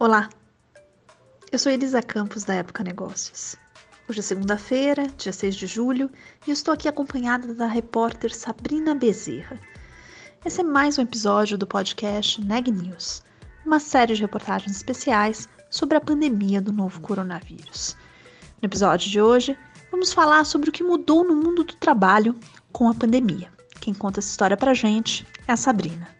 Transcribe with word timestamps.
Olá, 0.00 0.28
eu 1.50 1.58
sou 1.58 1.72
Elisa 1.72 2.00
Campos 2.00 2.44
da 2.44 2.54
Época 2.54 2.84
Negócios. 2.84 3.56
Hoje 4.08 4.20
é 4.20 4.22
segunda-feira, 4.22 5.08
dia 5.16 5.32
6 5.32 5.56
de 5.56 5.66
julho, 5.66 6.08
e 6.46 6.52
estou 6.52 6.72
aqui 6.72 6.86
acompanhada 6.86 7.52
da 7.52 7.66
repórter 7.66 8.32
Sabrina 8.32 8.94
Bezerra. 8.94 9.58
Esse 10.44 10.60
é 10.60 10.62
mais 10.62 10.98
um 10.98 11.02
episódio 11.02 11.58
do 11.58 11.66
podcast 11.66 12.40
Neg 12.40 12.70
News, 12.70 13.24
uma 13.66 13.80
série 13.80 14.14
de 14.14 14.22
reportagens 14.22 14.76
especiais 14.76 15.48
sobre 15.68 15.96
a 15.96 16.00
pandemia 16.00 16.60
do 16.60 16.72
novo 16.72 17.00
coronavírus. 17.00 17.96
No 18.62 18.66
episódio 18.66 19.10
de 19.10 19.20
hoje, 19.20 19.58
vamos 19.90 20.12
falar 20.12 20.44
sobre 20.44 20.70
o 20.70 20.72
que 20.72 20.84
mudou 20.84 21.24
no 21.24 21.34
mundo 21.34 21.64
do 21.64 21.74
trabalho 21.74 22.38
com 22.70 22.88
a 22.88 22.94
pandemia. 22.94 23.50
Quem 23.80 23.92
conta 23.92 24.20
essa 24.20 24.30
história 24.30 24.56
pra 24.56 24.74
gente 24.74 25.26
é 25.48 25.52
a 25.54 25.56
Sabrina. 25.56 26.17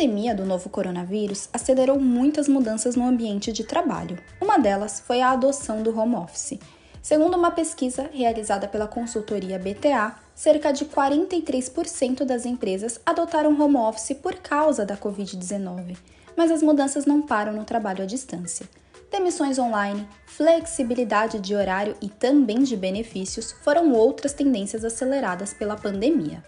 Pandemia 0.00 0.34
do 0.34 0.46
novo 0.46 0.70
coronavírus 0.70 1.50
acelerou 1.52 2.00
muitas 2.00 2.48
mudanças 2.48 2.96
no 2.96 3.06
ambiente 3.06 3.52
de 3.52 3.64
trabalho. 3.64 4.18
Uma 4.40 4.58
delas 4.58 4.98
foi 4.98 5.20
a 5.20 5.32
adoção 5.32 5.82
do 5.82 5.94
home 5.94 6.14
office. 6.14 6.58
Segundo 7.02 7.36
uma 7.36 7.50
pesquisa 7.50 8.08
realizada 8.10 8.66
pela 8.66 8.88
consultoria 8.88 9.58
BTA, 9.58 10.16
cerca 10.34 10.72
de 10.72 10.86
43% 10.86 12.24
das 12.24 12.46
empresas 12.46 12.98
adotaram 13.04 13.60
home 13.60 13.76
office 13.76 14.16
por 14.16 14.36
causa 14.36 14.86
da 14.86 14.96
Covid-19. 14.96 15.98
Mas 16.34 16.50
as 16.50 16.62
mudanças 16.62 17.04
não 17.04 17.20
param 17.20 17.52
no 17.52 17.64
trabalho 17.64 18.04
à 18.04 18.06
distância. 18.06 18.66
Demissões 19.12 19.58
online, 19.58 20.08
flexibilidade 20.24 21.38
de 21.40 21.54
horário 21.54 21.94
e 22.00 22.08
também 22.08 22.62
de 22.62 22.74
benefícios 22.74 23.52
foram 23.52 23.92
outras 23.92 24.32
tendências 24.32 24.82
aceleradas 24.82 25.52
pela 25.52 25.76
pandemia. 25.76 26.42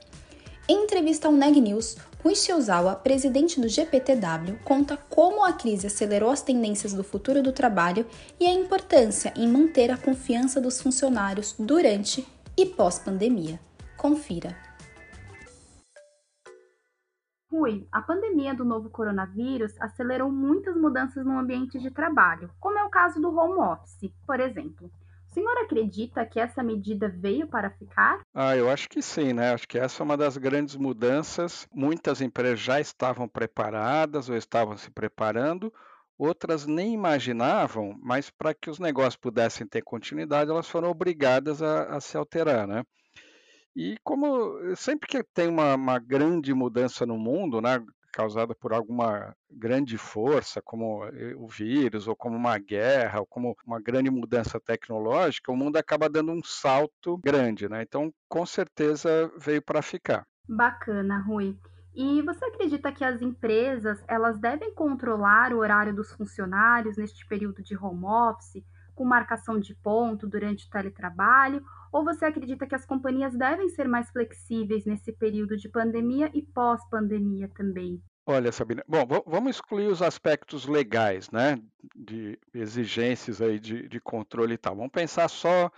Em 0.68 0.84
entrevista 0.84 1.26
ao 1.26 1.34
Neg 1.34 1.60
News, 1.60 1.96
Rui 2.22 2.36
Shiozawa, 2.36 2.94
presidente 2.94 3.60
do 3.60 3.68
GPTW, 3.68 4.56
conta 4.64 4.96
como 4.96 5.44
a 5.44 5.52
crise 5.52 5.88
acelerou 5.88 6.30
as 6.30 6.40
tendências 6.40 6.94
do 6.94 7.02
futuro 7.02 7.42
do 7.42 7.52
trabalho 7.52 8.06
e 8.38 8.46
a 8.46 8.52
importância 8.52 9.34
em 9.36 9.48
manter 9.48 9.90
a 9.90 9.96
confiança 9.96 10.60
dos 10.60 10.80
funcionários 10.80 11.52
durante 11.58 12.24
e 12.56 12.64
pós-pandemia. 12.64 13.58
Confira. 13.96 14.56
Rui, 17.50 17.88
a 17.90 18.00
pandemia 18.00 18.54
do 18.54 18.64
novo 18.64 18.88
coronavírus 18.88 19.72
acelerou 19.80 20.30
muitas 20.30 20.76
mudanças 20.76 21.26
no 21.26 21.36
ambiente 21.36 21.76
de 21.80 21.90
trabalho, 21.90 22.52
como 22.60 22.78
é 22.78 22.84
o 22.84 22.88
caso 22.88 23.20
do 23.20 23.36
home 23.36 23.58
office, 23.58 24.14
por 24.24 24.38
exemplo. 24.38 24.88
Senhor 25.32 25.56
acredita 25.58 26.24
que 26.26 26.38
essa 26.38 26.62
medida 26.62 27.08
veio 27.08 27.46
para 27.46 27.70
ficar? 27.70 28.20
Ah, 28.34 28.56
eu 28.56 28.68
acho 28.70 28.88
que 28.88 29.00
sim, 29.00 29.32
né? 29.32 29.52
Acho 29.52 29.66
que 29.66 29.78
essa 29.78 30.02
é 30.02 30.04
uma 30.04 30.16
das 30.16 30.36
grandes 30.36 30.76
mudanças. 30.76 31.66
Muitas 31.72 32.20
empresas 32.20 32.60
já 32.60 32.80
estavam 32.80 33.26
preparadas 33.26 34.28
ou 34.28 34.36
estavam 34.36 34.76
se 34.76 34.90
preparando, 34.90 35.72
outras 36.18 36.66
nem 36.66 36.92
imaginavam, 36.92 37.98
mas 38.02 38.30
para 38.30 38.54
que 38.54 38.70
os 38.70 38.78
negócios 38.78 39.16
pudessem 39.16 39.66
ter 39.66 39.82
continuidade, 39.82 40.50
elas 40.50 40.68
foram 40.68 40.90
obrigadas 40.90 41.62
a, 41.62 41.96
a 41.96 42.00
se 42.00 42.16
alterar, 42.16 42.66
né? 42.66 42.84
E 43.74 43.96
como 44.04 44.76
sempre 44.76 45.08
que 45.08 45.24
tem 45.32 45.48
uma, 45.48 45.74
uma 45.74 45.98
grande 45.98 46.52
mudança 46.52 47.06
no 47.06 47.16
mundo, 47.16 47.60
né, 47.62 47.82
causada 48.12 48.54
por 48.54 48.72
alguma 48.72 49.34
grande 49.50 49.96
força, 49.96 50.60
como 50.62 51.04
eh, 51.06 51.34
o 51.36 51.48
vírus, 51.48 52.06
ou 52.06 52.14
como 52.14 52.36
uma 52.36 52.58
guerra, 52.58 53.20
ou 53.20 53.26
como 53.26 53.56
uma 53.66 53.80
grande 53.80 54.10
mudança 54.10 54.60
tecnológica, 54.60 55.50
o 55.50 55.56
mundo 55.56 55.76
acaba 55.76 56.08
dando 56.08 56.32
um 56.32 56.42
salto 56.44 57.18
grande, 57.18 57.68
né? 57.68 57.82
Então, 57.82 58.12
com 58.28 58.44
certeza 58.44 59.30
veio 59.38 59.62
para 59.62 59.80
ficar. 59.80 60.26
Bacana, 60.48 61.18
Rui. 61.18 61.56
E 61.94 62.22
você 62.22 62.44
acredita 62.46 62.90
que 62.90 63.04
as 63.04 63.20
empresas 63.20 64.02
elas 64.08 64.38
devem 64.38 64.74
controlar 64.74 65.52
o 65.52 65.58
horário 65.58 65.94
dos 65.94 66.10
funcionários 66.12 66.96
neste 66.96 67.26
período 67.26 67.62
de 67.62 67.76
home 67.76 68.04
office, 68.04 68.64
com 68.94 69.04
marcação 69.04 69.58
de 69.58 69.74
ponto 69.74 70.26
durante 70.26 70.66
o 70.66 70.70
teletrabalho? 70.70 71.62
Ou 71.92 72.02
você 72.02 72.24
acredita 72.24 72.66
que 72.66 72.74
as 72.74 72.86
companhias 72.86 73.36
devem 73.36 73.68
ser 73.68 73.86
mais 73.86 74.10
flexíveis 74.10 74.86
nesse 74.86 75.12
período 75.12 75.56
de 75.56 75.68
pandemia 75.68 76.30
e 76.32 76.42
pós-pandemia 76.42 77.50
também? 77.54 78.02
Olha, 78.24 78.52
Sabina, 78.52 78.84
bom, 78.86 79.04
vamos 79.26 79.56
excluir 79.56 79.88
os 79.88 80.00
aspectos 80.00 80.66
legais, 80.66 81.28
né, 81.30 81.60
de 81.94 82.38
exigências 82.54 83.42
aí 83.42 83.58
de, 83.58 83.88
de 83.88 84.00
controle 84.00 84.54
e 84.54 84.58
tal. 84.58 84.76
Vamos 84.76 84.92
pensar 84.92 85.28
só 85.28 85.70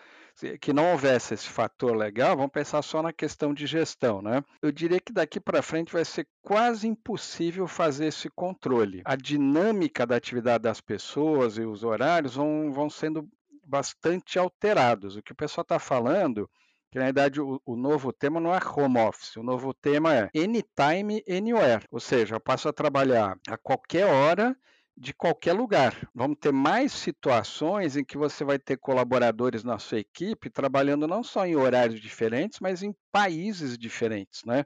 que 0.60 0.72
não 0.72 0.92
houvesse 0.92 1.32
esse 1.32 1.48
fator 1.48 1.96
legal, 1.96 2.36
vamos 2.36 2.52
pensar 2.52 2.82
só 2.82 3.02
na 3.02 3.12
questão 3.12 3.54
de 3.54 3.66
gestão, 3.66 4.20
né? 4.20 4.42
Eu 4.60 4.72
diria 4.72 5.00
que 5.00 5.12
daqui 5.12 5.38
para 5.38 5.62
frente 5.62 5.92
vai 5.92 6.04
ser 6.04 6.26
quase 6.42 6.88
impossível 6.88 7.68
fazer 7.68 8.06
esse 8.06 8.28
controle. 8.28 9.00
A 9.04 9.14
dinâmica 9.14 10.04
da 10.04 10.16
atividade 10.16 10.64
das 10.64 10.80
pessoas 10.80 11.56
e 11.56 11.62
os 11.62 11.84
horários 11.84 12.34
vão, 12.34 12.72
vão 12.72 12.90
sendo 12.90 13.28
bastante 13.66 14.38
alterados. 14.38 15.16
O 15.16 15.22
que 15.22 15.32
o 15.32 15.36
pessoal 15.36 15.62
está 15.62 15.78
falando, 15.78 16.48
que 16.90 16.98
na 16.98 17.06
verdade 17.06 17.40
o, 17.40 17.60
o, 17.64 17.76
novo 17.76 18.12
tema 18.12 18.40
não 18.40 18.54
é 18.54 18.58
home 18.64 18.98
office, 18.98 19.36
o 19.36 19.42
novo 19.42 19.74
tema 19.74 20.14
é 20.14 20.30
anytime, 20.36 21.22
anywhere. 21.28 21.84
Ou 21.90 22.00
seja, 22.00 22.36
eu 22.36 22.40
passo 22.40 22.68
a 22.68 22.72
trabalhar 22.72 23.38
a 23.48 23.56
qualquer 23.56 24.06
hora 24.06 24.56
de 24.96 25.12
qualquer 25.12 25.52
lugar. 25.52 26.08
Vamos 26.14 26.38
ter 26.40 26.52
mais 26.52 26.92
situações 26.92 27.96
em 27.96 28.04
que 28.04 28.16
você 28.16 28.44
vai 28.44 28.58
ter 28.58 28.76
colaboradores 28.76 29.64
na 29.64 29.78
sua 29.78 29.98
equipe 29.98 30.48
trabalhando 30.48 31.08
não 31.08 31.22
só 31.22 31.44
em 31.44 31.56
horários 31.56 32.00
diferentes, 32.00 32.60
mas 32.60 32.82
em 32.82 32.94
países 33.10 33.76
diferentes, 33.76 34.44
né? 34.44 34.64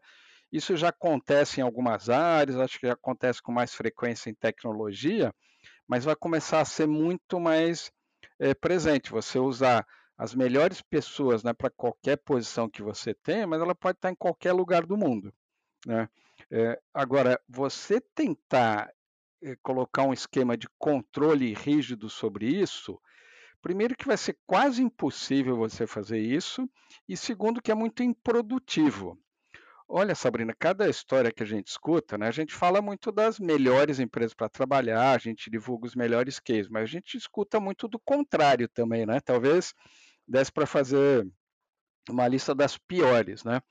Isso 0.50 0.76
já 0.76 0.88
acontece 0.88 1.60
em 1.60 1.62
algumas 1.62 2.08
áreas, 2.08 2.58
acho 2.58 2.78
que 2.78 2.86
já 2.86 2.94
acontece 2.94 3.42
com 3.42 3.52
mais 3.52 3.74
frequência 3.74 4.30
em 4.30 4.34
tecnologia, 4.34 5.32
mas 5.86 6.04
vai 6.04 6.16
começar 6.16 6.60
a 6.60 6.64
ser 6.64 6.86
muito 6.86 7.38
mais 7.38 7.90
é, 8.38 8.54
presente, 8.54 9.10
você 9.10 9.38
usar 9.38 9.86
as 10.16 10.34
melhores 10.34 10.82
pessoas 10.82 11.42
né, 11.44 11.52
para 11.52 11.70
qualquer 11.70 12.16
posição 12.16 12.68
que 12.68 12.82
você 12.82 13.14
tem, 13.14 13.46
mas 13.46 13.60
ela 13.60 13.74
pode 13.74 13.98
estar 13.98 14.10
em 14.10 14.16
qualquer 14.16 14.52
lugar 14.52 14.84
do 14.84 14.96
mundo. 14.96 15.32
Né? 15.86 16.08
É, 16.50 16.80
agora, 16.92 17.40
você 17.48 18.00
tentar 18.00 18.92
é, 19.42 19.54
colocar 19.62 20.02
um 20.02 20.12
esquema 20.12 20.56
de 20.56 20.68
controle 20.78 21.54
rígido 21.54 22.10
sobre 22.10 22.46
isso, 22.46 23.00
primeiro 23.62 23.96
que 23.96 24.06
vai 24.06 24.16
ser 24.16 24.36
quase 24.46 24.82
impossível 24.82 25.56
você 25.56 25.86
fazer 25.86 26.18
isso, 26.18 26.68
e 27.08 27.16
segundo 27.16 27.62
que 27.62 27.70
é 27.70 27.74
muito 27.74 28.02
improdutivo. 28.02 29.16
Olha, 29.90 30.14
Sabrina, 30.14 30.54
cada 30.58 30.86
história 30.88 31.32
que 31.32 31.42
a 31.42 31.46
gente 31.46 31.68
escuta, 31.68 32.18
né, 32.18 32.28
a 32.28 32.30
gente 32.30 32.54
fala 32.54 32.82
muito 32.82 33.10
das 33.10 33.40
melhores 33.40 33.98
empresas 33.98 34.34
para 34.34 34.48
trabalhar, 34.48 35.12
a 35.14 35.18
gente 35.18 35.50
divulga 35.50 35.86
os 35.86 35.94
melhores 35.94 36.38
cases, 36.38 36.68
mas 36.68 36.82
a 36.82 36.86
gente 36.86 37.16
escuta 37.16 37.58
muito 37.58 37.88
do 37.88 37.98
contrário 37.98 38.68
também, 38.68 39.06
né? 39.06 39.18
Talvez 39.18 39.72
desse 40.26 40.52
para 40.52 40.66
fazer 40.66 41.26
uma 42.10 42.28
lista 42.28 42.54
das 42.54 42.76
piores, 42.76 43.44
né? 43.44 43.62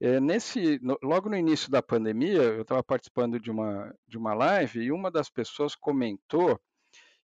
É, 0.00 0.18
nesse, 0.18 0.80
no, 0.82 0.98
logo 1.00 1.28
no 1.28 1.36
início 1.36 1.70
da 1.70 1.80
pandemia, 1.80 2.42
eu 2.42 2.62
estava 2.62 2.82
participando 2.82 3.38
de 3.38 3.50
uma, 3.50 3.94
de 4.08 4.18
uma 4.18 4.34
live 4.34 4.80
e 4.80 4.90
uma 4.90 5.12
das 5.12 5.30
pessoas 5.30 5.76
comentou 5.76 6.60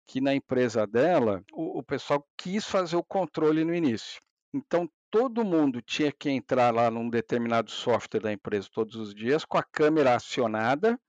que 0.06 0.19
na 0.19 0.35
empresa 0.35 0.85
dela 0.85 1.41
o, 1.53 1.79
o 1.79 1.84
pessoal 1.84 2.25
quis 2.38 2.66
fazer 2.66 2.97
o 2.97 3.03
controle 3.03 3.63
no 3.63 3.74
início. 3.74 4.19
Então, 4.53 4.90
todo 5.10 5.46
mundo 5.46 5.82
tinha 5.82 6.12
que 6.12 6.30
entrar 6.30 6.74
lá 6.74 6.90
num 6.90 7.10
determinado 7.10 7.72
software 7.72 8.22
da 8.22 8.34
empresa 8.34 8.70
todos 8.72 8.96
os 8.96 9.14
dias 9.14 9.46
com 9.46 9.58
a 9.58 9.64
câmera 9.64 10.16
acionada 10.16 11.00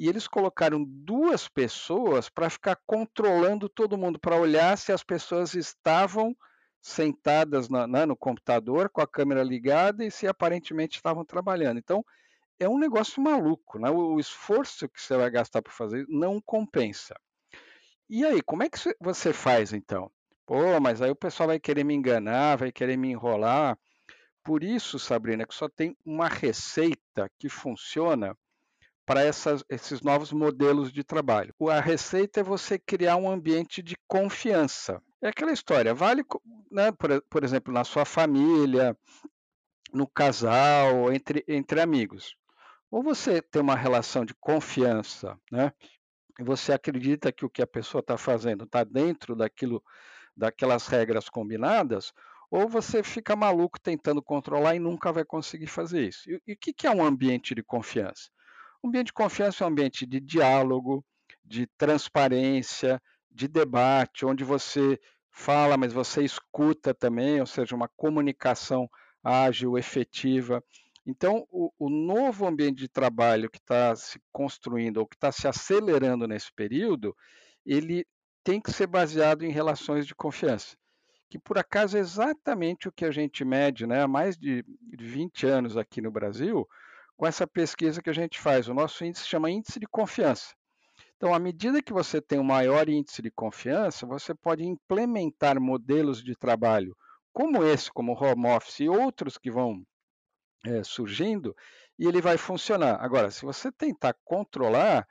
e 0.00 0.08
eles 0.08 0.26
colocaram 0.26 0.82
duas 0.82 1.46
pessoas 1.46 2.30
para 2.30 2.48
ficar 2.48 2.78
controlando 2.86 3.68
todo 3.68 3.98
mundo, 3.98 4.18
para 4.18 4.34
olhar 4.34 4.78
se 4.78 4.92
as 4.92 5.04
pessoas 5.04 5.54
estavam 5.54 6.34
sentadas 6.80 7.68
na, 7.68 7.86
né, 7.86 8.06
no 8.06 8.16
computador 8.16 8.88
com 8.88 9.02
a 9.02 9.06
câmera 9.06 9.42
ligada 9.42 10.02
e 10.02 10.10
se 10.10 10.26
aparentemente 10.26 10.96
estavam 10.96 11.22
trabalhando. 11.22 11.78
Então, 11.78 12.02
é 12.58 12.66
um 12.66 12.78
negócio 12.78 13.22
maluco, 13.22 13.78
né? 13.78 13.90
o, 13.90 14.14
o 14.14 14.20
esforço 14.20 14.88
que 14.88 15.02
você 15.02 15.16
vai 15.16 15.30
gastar 15.30 15.60
para 15.60 15.72
fazer 15.72 16.06
não 16.08 16.40
compensa. 16.40 17.14
E 18.08 18.24
aí, 18.24 18.40
como 18.42 18.62
é 18.62 18.70
que 18.70 18.78
você 18.98 19.32
faz 19.32 19.72
então? 19.72 20.10
Pô, 20.50 20.80
mas 20.80 21.00
aí 21.00 21.12
o 21.12 21.14
pessoal 21.14 21.46
vai 21.46 21.60
querer 21.60 21.84
me 21.84 21.94
enganar, 21.94 22.56
vai 22.56 22.72
querer 22.72 22.96
me 22.96 23.08
enrolar. 23.08 23.78
Por 24.42 24.64
isso, 24.64 24.98
Sabrina, 24.98 25.46
que 25.46 25.54
só 25.54 25.68
tem 25.68 25.96
uma 26.04 26.26
receita 26.26 27.30
que 27.38 27.48
funciona 27.48 28.36
para 29.06 29.20
esses 29.24 30.00
novos 30.00 30.32
modelos 30.32 30.92
de 30.92 31.04
trabalho. 31.04 31.54
A 31.70 31.78
receita 31.80 32.40
é 32.40 32.42
você 32.42 32.80
criar 32.80 33.14
um 33.14 33.30
ambiente 33.30 33.80
de 33.80 33.94
confiança. 34.08 35.00
É 35.22 35.28
aquela 35.28 35.52
história, 35.52 35.94
vale, 35.94 36.24
né, 36.68 36.90
por, 36.90 37.22
por 37.30 37.44
exemplo, 37.44 37.72
na 37.72 37.84
sua 37.84 38.04
família, 38.04 38.98
no 39.92 40.08
casal, 40.08 41.12
entre, 41.12 41.44
entre 41.46 41.80
amigos. 41.80 42.34
Ou 42.90 43.04
você 43.04 43.40
tem 43.40 43.62
uma 43.62 43.76
relação 43.76 44.24
de 44.24 44.34
confiança, 44.34 45.38
né? 45.48 45.72
E 46.40 46.42
você 46.42 46.72
acredita 46.72 47.30
que 47.30 47.44
o 47.44 47.50
que 47.50 47.62
a 47.62 47.68
pessoa 47.68 48.00
está 48.00 48.18
fazendo 48.18 48.64
está 48.64 48.82
dentro 48.82 49.36
daquilo 49.36 49.80
daquelas 50.40 50.86
regras 50.86 51.28
combinadas, 51.28 52.12
ou 52.50 52.66
você 52.66 53.02
fica 53.02 53.36
maluco 53.36 53.78
tentando 53.78 54.22
controlar 54.22 54.74
e 54.74 54.80
nunca 54.80 55.12
vai 55.12 55.24
conseguir 55.24 55.66
fazer 55.66 56.08
isso. 56.08 56.28
E, 56.28 56.52
o 56.54 56.56
que, 56.56 56.72
que 56.72 56.86
é 56.86 56.90
um 56.90 57.04
ambiente 57.04 57.54
de 57.54 57.62
confiança? 57.62 58.30
Um 58.82 58.88
ambiente 58.88 59.08
de 59.08 59.12
confiança 59.12 59.62
é 59.62 59.66
um 59.66 59.70
ambiente 59.70 60.06
de 60.06 60.18
diálogo, 60.18 61.04
de 61.44 61.66
transparência, 61.76 63.00
de 63.30 63.46
debate, 63.46 64.24
onde 64.24 64.42
você 64.42 64.98
fala, 65.30 65.76
mas 65.76 65.92
você 65.92 66.24
escuta 66.24 66.94
também, 66.94 67.38
ou 67.38 67.46
seja, 67.46 67.76
uma 67.76 67.88
comunicação 67.88 68.88
ágil, 69.22 69.76
efetiva. 69.76 70.64
Então, 71.06 71.46
o, 71.50 71.70
o 71.78 71.90
novo 71.90 72.46
ambiente 72.46 72.78
de 72.78 72.88
trabalho 72.88 73.50
que 73.50 73.58
está 73.58 73.94
se 73.94 74.18
construindo 74.32 74.96
ou 74.96 75.06
que 75.06 75.16
está 75.16 75.30
se 75.30 75.46
acelerando 75.46 76.26
nesse 76.26 76.50
período, 76.52 77.14
ele 77.64 78.06
tem 78.42 78.60
que 78.60 78.72
ser 78.72 78.86
baseado 78.86 79.44
em 79.44 79.50
relações 79.50 80.06
de 80.06 80.14
confiança, 80.14 80.76
que 81.28 81.38
por 81.38 81.58
acaso 81.58 81.96
é 81.96 82.00
exatamente 82.00 82.88
o 82.88 82.92
que 82.92 83.04
a 83.04 83.10
gente 83.10 83.44
mede 83.44 83.86
né, 83.86 84.02
há 84.02 84.08
mais 84.08 84.36
de 84.36 84.64
20 84.98 85.46
anos 85.46 85.76
aqui 85.76 86.00
no 86.00 86.10
Brasil, 86.10 86.66
com 87.16 87.26
essa 87.26 87.46
pesquisa 87.46 88.02
que 88.02 88.10
a 88.10 88.14
gente 88.14 88.40
faz. 88.40 88.68
O 88.68 88.74
nosso 88.74 89.04
índice 89.04 89.26
chama 89.26 89.50
índice 89.50 89.78
de 89.78 89.86
confiança. 89.86 90.54
Então, 91.16 91.34
à 91.34 91.38
medida 91.38 91.82
que 91.82 91.92
você 91.92 92.18
tem 92.18 92.38
um 92.38 92.44
maior 92.44 92.88
índice 92.88 93.20
de 93.20 93.30
confiança, 93.30 94.06
você 94.06 94.34
pode 94.34 94.64
implementar 94.64 95.60
modelos 95.60 96.24
de 96.24 96.34
trabalho 96.34 96.96
como 97.32 97.62
esse, 97.62 97.92
como 97.92 98.12
home 98.12 98.48
office 98.48 98.80
e 98.80 98.88
outros 98.88 99.36
que 99.36 99.50
vão 99.50 99.84
é, 100.64 100.82
surgindo, 100.82 101.54
e 101.98 102.06
ele 102.06 102.20
vai 102.20 102.38
funcionar. 102.38 103.02
Agora, 103.02 103.30
se 103.30 103.44
você 103.44 103.70
tentar 103.70 104.14
controlar, 104.24 105.06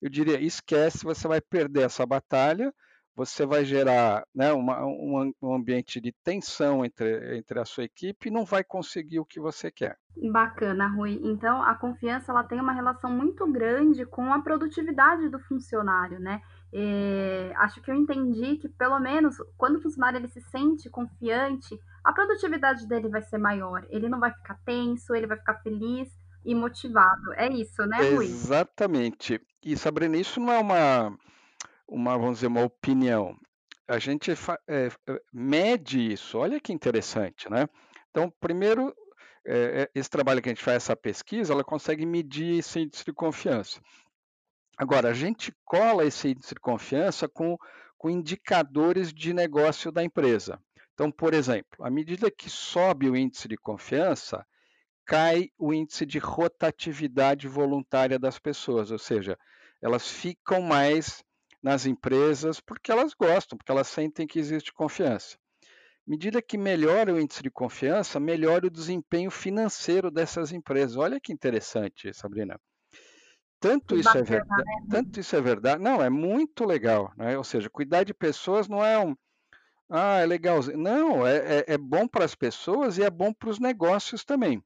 eu 0.00 0.08
diria, 0.08 0.40
esquece, 0.40 1.04
você 1.04 1.26
vai 1.26 1.40
perder 1.40 1.82
essa 1.82 2.06
batalha, 2.06 2.72
você 3.18 3.44
vai 3.44 3.64
gerar 3.64 4.24
né, 4.32 4.52
uma, 4.52 4.86
um, 4.86 5.32
um, 5.42 5.52
ambiente 5.52 6.00
de 6.00 6.12
tensão 6.22 6.84
entre, 6.84 7.36
entre 7.36 7.58
a 7.58 7.64
sua 7.64 7.82
equipe 7.82 8.28
e 8.28 8.30
não 8.30 8.44
vai 8.44 8.62
conseguir 8.62 9.18
o 9.18 9.24
que 9.24 9.40
você 9.40 9.72
quer. 9.72 9.98
Bacana, 10.30 10.86
Rui. 10.86 11.18
Então, 11.24 11.60
a 11.60 11.74
confiança 11.74 12.30
ela 12.30 12.44
tem 12.44 12.60
uma 12.60 12.72
relação 12.72 13.10
muito 13.10 13.44
grande 13.50 14.06
com 14.06 14.32
a 14.32 14.40
produtividade 14.40 15.28
do 15.28 15.40
funcionário, 15.40 16.20
né? 16.20 16.40
É, 16.72 17.52
acho 17.56 17.82
que 17.82 17.90
eu 17.90 17.94
entendi 17.96 18.56
que, 18.56 18.68
pelo 18.68 19.00
menos, 19.00 19.36
quando 19.56 19.76
o 19.76 19.82
funcionário 19.82 20.18
ele 20.18 20.28
se 20.28 20.40
sente 20.42 20.88
confiante, 20.88 21.76
a 22.04 22.12
produtividade 22.12 22.86
dele 22.86 23.08
vai 23.08 23.22
ser 23.22 23.38
maior. 23.38 23.84
Ele 23.90 24.08
não 24.08 24.20
vai 24.20 24.32
ficar 24.32 24.60
tenso, 24.64 25.12
ele 25.12 25.26
vai 25.26 25.38
ficar 25.38 25.54
feliz 25.54 26.08
e 26.48 26.54
motivado. 26.54 27.34
É 27.36 27.46
isso, 27.48 27.84
né, 27.86 28.10
Rui? 28.10 28.24
Exatamente. 28.24 29.40
E, 29.62 29.76
Sabrina, 29.76 30.16
isso 30.16 30.40
não 30.40 30.52
é 30.52 30.58
uma 30.58 31.18
uma, 31.88 32.16
vamos 32.18 32.36
dizer, 32.36 32.48
uma 32.48 32.64
opinião. 32.64 33.36
A 33.86 33.98
gente 33.98 34.30
é, 34.68 34.88
mede 35.32 36.12
isso, 36.12 36.36
olha 36.36 36.60
que 36.60 36.72
interessante, 36.72 37.50
né? 37.50 37.66
Então, 38.10 38.30
primeiro, 38.38 38.94
é, 39.46 39.90
esse 39.94 40.10
trabalho 40.10 40.42
que 40.42 40.48
a 40.48 40.52
gente 40.52 40.62
faz, 40.62 40.76
essa 40.76 40.96
pesquisa, 40.96 41.52
ela 41.52 41.64
consegue 41.64 42.04
medir 42.04 42.58
esse 42.58 42.80
índice 42.80 43.04
de 43.04 43.12
confiança. 43.12 43.80
Agora, 44.76 45.08
a 45.08 45.14
gente 45.14 45.52
cola 45.64 46.04
esse 46.04 46.28
índice 46.28 46.54
de 46.54 46.60
confiança 46.60 47.26
com, 47.28 47.56
com 47.96 48.10
indicadores 48.10 49.12
de 49.12 49.32
negócio 49.32 49.90
da 49.90 50.04
empresa. 50.04 50.60
Então, 50.92 51.10
por 51.10 51.32
exemplo, 51.32 51.82
à 51.84 51.90
medida 51.90 52.30
que 52.30 52.50
sobe 52.50 53.08
o 53.08 53.16
índice 53.16 53.48
de 53.48 53.56
confiança, 53.56 54.44
cai 55.08 55.48
o 55.56 55.72
índice 55.72 56.04
de 56.04 56.18
rotatividade 56.18 57.48
voluntária 57.48 58.18
das 58.18 58.38
pessoas, 58.38 58.90
ou 58.90 58.98
seja, 58.98 59.38
elas 59.80 60.06
ficam 60.06 60.60
mais 60.60 61.24
nas 61.62 61.86
empresas 61.86 62.60
porque 62.60 62.92
elas 62.92 63.14
gostam, 63.14 63.56
porque 63.56 63.72
elas 63.72 63.88
sentem 63.88 64.26
que 64.26 64.38
existe 64.38 64.70
confiança. 64.70 65.38
À 66.06 66.10
medida 66.10 66.42
que 66.42 66.58
melhora 66.58 67.14
o 67.14 67.18
índice 67.18 67.42
de 67.42 67.50
confiança, 67.50 68.20
melhora 68.20 68.66
o 68.66 68.70
desempenho 68.70 69.30
financeiro 69.30 70.10
dessas 70.10 70.52
empresas. 70.52 70.94
Olha 70.98 71.18
que 71.18 71.32
interessante, 71.32 72.12
Sabrina. 72.12 72.60
Tanto 73.58 73.96
isso 73.96 74.16
é 74.16 74.22
verdade, 74.22 74.64
né? 74.64 74.86
tanto 74.90 75.18
isso 75.18 75.34
é 75.34 75.40
verdade. 75.40 75.82
Não, 75.82 76.02
é 76.02 76.10
muito 76.10 76.66
legal, 76.66 77.12
né? 77.16 77.36
Ou 77.36 77.44
seja, 77.44 77.70
cuidar 77.70 78.04
de 78.04 78.12
pessoas 78.12 78.68
não 78.68 78.84
é 78.84 78.98
um 78.98 79.16
ah, 79.90 80.18
é 80.18 80.26
legal. 80.26 80.60
Não, 80.76 81.26
é, 81.26 81.60
é, 81.60 81.64
é 81.66 81.78
bom 81.78 82.06
para 82.06 82.26
as 82.26 82.34
pessoas 82.34 82.98
e 82.98 83.02
é 83.02 83.08
bom 83.10 83.32
para 83.32 83.48
os 83.48 83.58
negócios 83.58 84.22
também. 84.22 84.62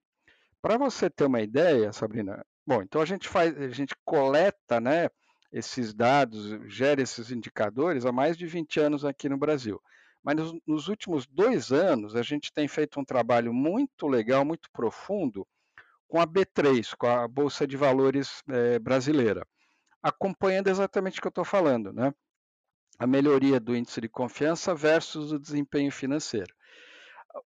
Para 0.63 0.79
você 0.79 1.11
ter 1.11 1.25
uma 1.25 1.41
ideia, 1.43 1.93
Sabrina, 1.93 2.47
bom, 2.65 2.83
então 2.83 3.03
a 3.03 3.05
gente 3.05 3.29
faz, 3.29 3.57
a 3.61 3.69
gente 3.71 3.97
coleta, 4.05 4.81
né, 4.81 5.09
esses 5.53 5.93
dados, 5.93 6.47
gera 6.73 7.03
esses 7.03 7.33
indicadores 7.33 8.07
há 8.07 8.13
mais 8.13 8.39
de 8.39 8.47
20 8.47 8.79
anos 8.79 9.05
aqui 9.05 9.29
no 9.29 9.37
Brasil. 9.37 9.83
Mas 10.23 10.37
nos, 10.37 10.55
nos 10.65 10.89
últimos 10.89 11.27
dois 11.27 11.73
anos, 11.73 12.15
a 12.15 12.23
gente 12.23 12.53
tem 12.53 12.69
feito 12.69 13.01
um 13.01 13.05
trabalho 13.05 13.53
muito 13.53 14.07
legal, 14.07 14.45
muito 14.45 14.71
profundo, 14.73 15.47
com 16.07 16.21
a 16.21 16.27
B3, 16.27 16.95
com 16.97 17.09
a 17.09 17.27
Bolsa 17.27 17.67
de 17.67 17.77
Valores 17.77 18.43
é, 18.49 18.79
brasileira, 18.79 19.45
acompanhando 20.01 20.69
exatamente 20.69 21.19
o 21.19 21.23
que 21.23 21.27
eu 21.27 21.31
estou 21.31 21.45
falando, 21.45 21.93
né? 21.93 22.15
A 22.99 23.07
melhoria 23.07 23.59
do 23.59 23.75
índice 23.75 24.01
de 24.01 24.09
confiança 24.09 24.75
versus 24.77 25.33
o 25.33 25.41
desempenho 25.41 25.91
financeiro. 25.91 26.55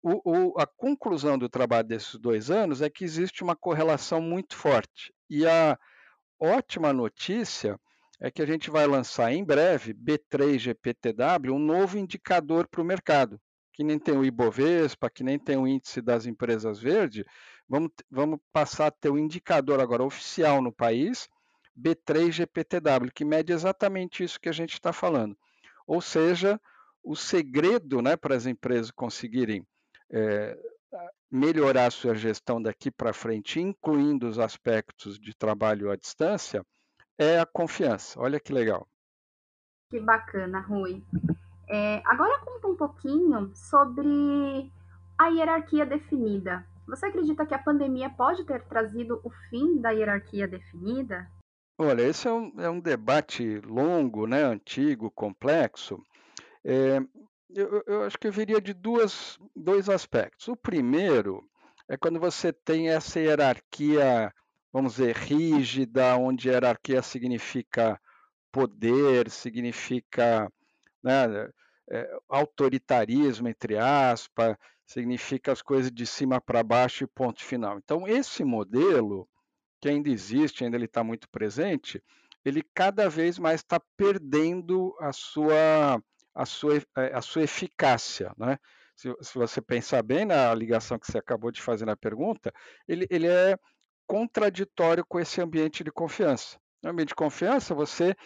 O, 0.03 0.21
o, 0.25 0.61
a 0.61 0.67
conclusão 0.67 1.39
do 1.39 1.49
trabalho 1.49 1.87
desses 1.87 2.15
dois 2.17 2.51
anos 2.51 2.83
é 2.83 2.91
que 2.91 3.05
existe 3.05 3.43
uma 3.43 3.57
correlação 3.57 4.21
muito 4.21 4.57
forte. 4.57 5.13
E 5.29 5.47
a 5.47 5.79
ótima 6.39 6.93
notícia 6.93 7.79
é 8.21 8.31
que 8.31 8.43
a 8.43 8.47
gente 8.47 8.71
vai 8.71 8.87
lançar 8.87 9.33
em 9.33 9.43
breve, 9.43 9.95
B3GPTW, 9.95 11.53
um 11.53 11.59
novo 11.59 11.97
indicador 11.97 12.69
para 12.69 12.83
o 12.83 12.85
mercado, 12.85 13.41
que 13.73 13.83
nem 13.83 13.99
tem 13.99 14.17
o 14.17 14.25
Ibovespa, 14.25 15.09
que 15.09 15.25
nem 15.25 15.39
tem 15.39 15.57
o 15.57 15.67
índice 15.67 16.03
das 16.03 16.27
empresas 16.27 16.79
verdes, 16.79 17.25
vamos, 17.67 17.91
vamos 18.11 18.39
passar 18.53 18.89
a 18.89 18.91
ter 18.91 19.09
o 19.09 19.15
um 19.15 19.19
indicador 19.19 19.81
agora 19.81 20.05
oficial 20.05 20.61
no 20.61 20.71
país, 20.71 21.29
B3GPTW, 21.79 23.11
que 23.15 23.25
mede 23.25 23.53
exatamente 23.53 24.23
isso 24.23 24.39
que 24.39 24.51
a 24.51 24.53
gente 24.53 24.75
está 24.75 24.93
falando. 24.93 25.35
Ou 25.87 26.03
seja, 26.03 26.61
o 27.03 27.17
segredo 27.17 28.03
né, 28.03 28.17
para 28.17 28.35
as 28.35 28.45
empresas 28.45 28.91
conseguirem 28.91 29.67
é, 30.11 30.59
melhorar 31.31 31.91
sua 31.93 32.15
gestão 32.15 32.61
daqui 32.61 32.91
para 32.91 33.13
frente, 33.13 33.61
incluindo 33.61 34.29
os 34.29 34.39
aspectos 34.39 35.19
de 35.19 35.35
trabalho 35.35 35.91
à 35.91 35.97
distância, 35.97 36.65
é 37.19 37.39
a 37.39 37.47
confiança. 37.47 38.19
Olha 38.21 38.41
que 38.41 38.53
legal. 38.53 38.89
Que 39.91 40.01
bacana, 40.01 40.61
Rui. 40.61 41.03
É, 41.69 42.03
agora 42.05 42.41
conta 42.41 42.69
um 42.69 42.77
pouquinho 42.77 43.55
sobre 43.55 44.73
a 45.19 45.29
hierarquia 45.29 45.87
definida. 45.87 46.67
Você 46.87 47.07
acredita 47.07 47.47
que 47.47 47.55
a 47.55 47.59
pandemia 47.59 48.11
pode 48.11 48.45
ter 48.45 48.65
trazido 48.65 49.21
o 49.23 49.31
fim 49.49 49.81
da 49.81 49.91
hierarquia 49.91 50.49
definida? 50.49 51.31
Olha, 51.79 52.03
esse 52.03 52.27
é 52.27 52.33
um, 52.33 52.53
é 52.59 52.69
um 52.69 52.81
debate 52.81 53.61
longo, 53.61 54.27
né, 54.27 54.43
antigo, 54.43 55.11
complexo. 55.11 56.03
É, 56.65 57.01
eu, 57.55 57.83
eu, 57.87 58.03
acho 58.05 58.19
que 58.19 58.27
eu 58.27 58.33
viria 58.33 58.61
de 58.61 58.73
duas, 58.73 59.39
dois 59.55 59.89
aspectos. 59.89 60.49
O 60.49 60.57
primeiro 60.57 61.49
é 61.89 61.97
quando 61.97 62.21
você 62.21 62.53
tem 62.53 62.91
essa 62.91 63.19
hierarquia 63.21 64.33
vamos 64.73 64.93
dizer, 64.95 65.17
rígida, 65.17 66.17
onde 66.17 66.49
hierarquia 66.49 67.03
significa 67.03 68.01
poder, 68.53 69.31
significa 69.31 70.51
né, 71.03 71.51
é, 71.91 72.19
autoritarismo, 72.29 73.49
entre 73.49 73.77
aspas, 73.77 74.57
significa 74.87 75.53
as 75.53 75.63
coisas 75.63 75.91
de 75.91 76.07
cima 76.07 76.41
para 76.41 76.63
baixo 76.63 77.05
e 77.05 77.07
ponto 77.07 77.43
final. 77.45 77.79
Então, 77.79 78.07
esse 78.07 78.45
modelo, 78.45 79.29
que 79.81 79.89
ainda 79.89 80.09
existe, 80.09 80.65
ainda 80.65 80.77
ele 80.77 80.85
está 80.85 81.03
muito 81.03 81.29
presente, 81.29 82.03
ele 82.45 82.63
cada 82.75 83.09
vez 83.09 83.39
mais 83.39 83.61
está 83.61 83.81
perdendo 83.97 84.95
a 85.01 85.13
sua, 85.13 86.03
a 86.41 86.47
sua, 86.47 86.79
é, 86.97 87.15
a 87.15 87.21
sua 87.21 87.43
eficácia. 87.43 88.33
Né? 88.39 88.59
Se, 88.97 89.15
se, 89.21 89.35
você 89.35 89.61
pensar 89.61 90.03
bem 90.03 90.25
na 90.25 90.55
ligação 90.55 90.99
que 90.99 91.07
você 91.07 91.19
acabou 91.19 91.51
de 91.51 91.61
fazer 91.61 91.85
na 91.85 91.97
pergunta, 91.97 92.51
ele, 92.89 93.07
ele 93.11 93.27
é 93.27 93.59
contraditório 94.07 95.05
com 95.07 95.21
esse 95.21 95.39
ambiente 95.41 95.85
de 95.85 95.93
confiança. 95.93 96.59
No 96.83 96.91
ambiente 96.91 97.11
de 97.11 97.15
confiança, 97.15 97.75
você 97.75 98.17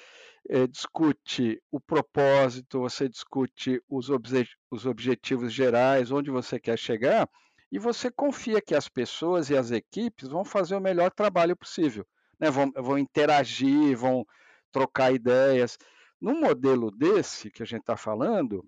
é, 0.49 0.64
discute 0.68 1.61
o 1.73 1.80
propósito, 1.80 2.78
você 2.78 3.09
discute 3.09 3.83
os, 3.88 4.11
obje 4.11 4.49
os 4.71 4.87
objetivos 4.87 5.52
gerais, 5.52 6.12
onde 6.12 6.30
você 6.30 6.61
quer 6.61 6.78
chegar, 6.78 7.28
e 7.73 7.80
você 7.80 8.12
confia 8.12 8.62
que 8.62 8.76
as 8.76 8.88
pessoas 8.88 9.50
e 9.50 9.56
as 9.56 9.73
equipes 9.73 10.28
vão 10.28 10.44
fazer 10.44 10.76
o 10.76 10.80
melhor 10.80 11.11
trabalho 11.11 11.56
possível. 11.56 12.06
Né? 12.38 12.49
Vão, 12.49 12.71
vão 12.76 12.97
interagir, 12.97 13.97
vão 13.97 14.25
trocar 14.71 15.12
ideias. 15.12 15.76
Num 16.21 16.40
modelo 16.40 16.90
desse 16.90 17.50
que 17.50 17.62
a 17.62 17.66
gente 17.66 17.80
está 17.80 17.97
falando, 17.97 18.66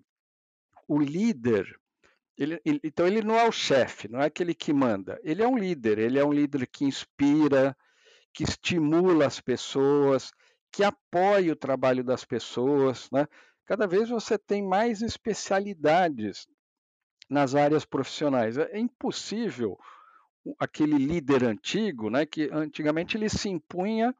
o 0.87 0.99
líder 0.99 1.79
ele, 2.37 2.61
ele, 2.63 2.79
então 2.83 3.07
ele 3.07 3.21
não 3.23 3.35
é 3.35 3.47
o 3.47 3.51
chefe, 3.51 4.07
não 4.07 4.21
é 4.21 4.25
aquele 4.25 4.53
que 4.53 4.71
manda. 4.71 5.19
Ele 5.23 5.41
é 5.41 5.47
um 5.47 5.57
líder, 5.57 5.97
ele 5.97 6.19
é 6.19 6.23
um 6.23 6.31
líder 6.31 6.67
que 6.67 6.85
inspira, 6.85 7.75
que 8.31 8.43
estimula 8.43 9.25
as 9.25 9.41
pessoas, 9.41 10.31
que 10.71 10.83
apoia 10.83 11.53
o 11.53 11.55
trabalho 11.55 12.03
das 12.03 12.23
pessoas. 12.23 13.09
Né? 13.11 13.27
Cada 13.65 13.87
vez 13.87 14.09
você 14.09 14.37
tem 14.37 14.61
mais 14.61 15.01
especialidades 15.01 16.47
nas 17.27 17.55
áreas 17.55 17.85
profissionais. 17.85 18.57
É 18.57 18.77
impossível 18.77 19.75
aquele 20.59 20.97
líder 20.97 21.43
antigo, 21.43 22.09
né, 22.09 22.25
que 22.25 22.49
antigamente 22.53 23.17
ele 23.17 23.27
se 23.27 23.49
impunha 23.49 24.15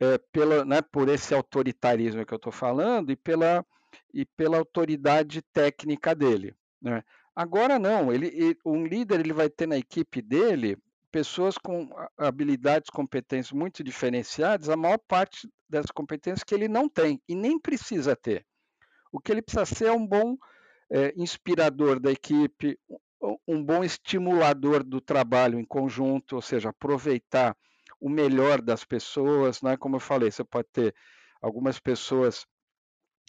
é, 0.00 0.18
pela, 0.32 0.64
né, 0.64 0.82
por 0.82 1.08
esse 1.08 1.34
autoritarismo 1.34 2.24
que 2.24 2.34
eu 2.34 2.36
estou 2.36 2.52
falando 2.52 3.10
e 3.10 3.16
pela, 3.16 3.64
e 4.12 4.24
pela 4.24 4.58
autoridade 4.58 5.42
técnica 5.52 6.14
dele. 6.14 6.54
Né? 6.80 7.02
Agora 7.34 7.78
não, 7.78 8.12
ele, 8.12 8.56
um 8.64 8.84
líder 8.84 9.20
ele 9.20 9.32
vai 9.32 9.48
ter 9.48 9.66
na 9.66 9.76
equipe 9.76 10.20
dele 10.22 10.78
pessoas 11.10 11.56
com 11.56 11.88
habilidades, 12.18 12.90
competências 12.90 13.52
muito 13.52 13.84
diferenciadas, 13.84 14.68
a 14.68 14.76
maior 14.76 14.98
parte 14.98 15.48
das 15.68 15.86
competências 15.86 16.42
que 16.42 16.54
ele 16.54 16.66
não 16.66 16.88
tem 16.88 17.20
e 17.28 17.36
nem 17.36 17.58
precisa 17.58 18.16
ter. 18.16 18.44
O 19.12 19.20
que 19.20 19.30
ele 19.30 19.42
precisa 19.42 19.64
ser 19.64 19.86
é 19.86 19.92
um 19.92 20.04
bom 20.04 20.36
é, 20.90 21.14
inspirador 21.16 22.00
da 22.00 22.10
equipe, 22.10 22.76
um 23.46 23.64
bom 23.64 23.84
estimulador 23.84 24.82
do 24.82 25.00
trabalho 25.00 25.58
em 25.58 25.64
conjunto, 25.64 26.34
ou 26.34 26.42
seja, 26.42 26.70
aproveitar 26.70 27.56
o 28.04 28.10
melhor 28.10 28.60
das 28.60 28.84
pessoas, 28.84 29.62
né? 29.62 29.78
Como 29.78 29.96
eu 29.96 30.00
falei, 30.00 30.30
você 30.30 30.44
pode 30.44 30.68
ter 30.70 30.94
algumas 31.40 31.80
pessoas 31.80 32.44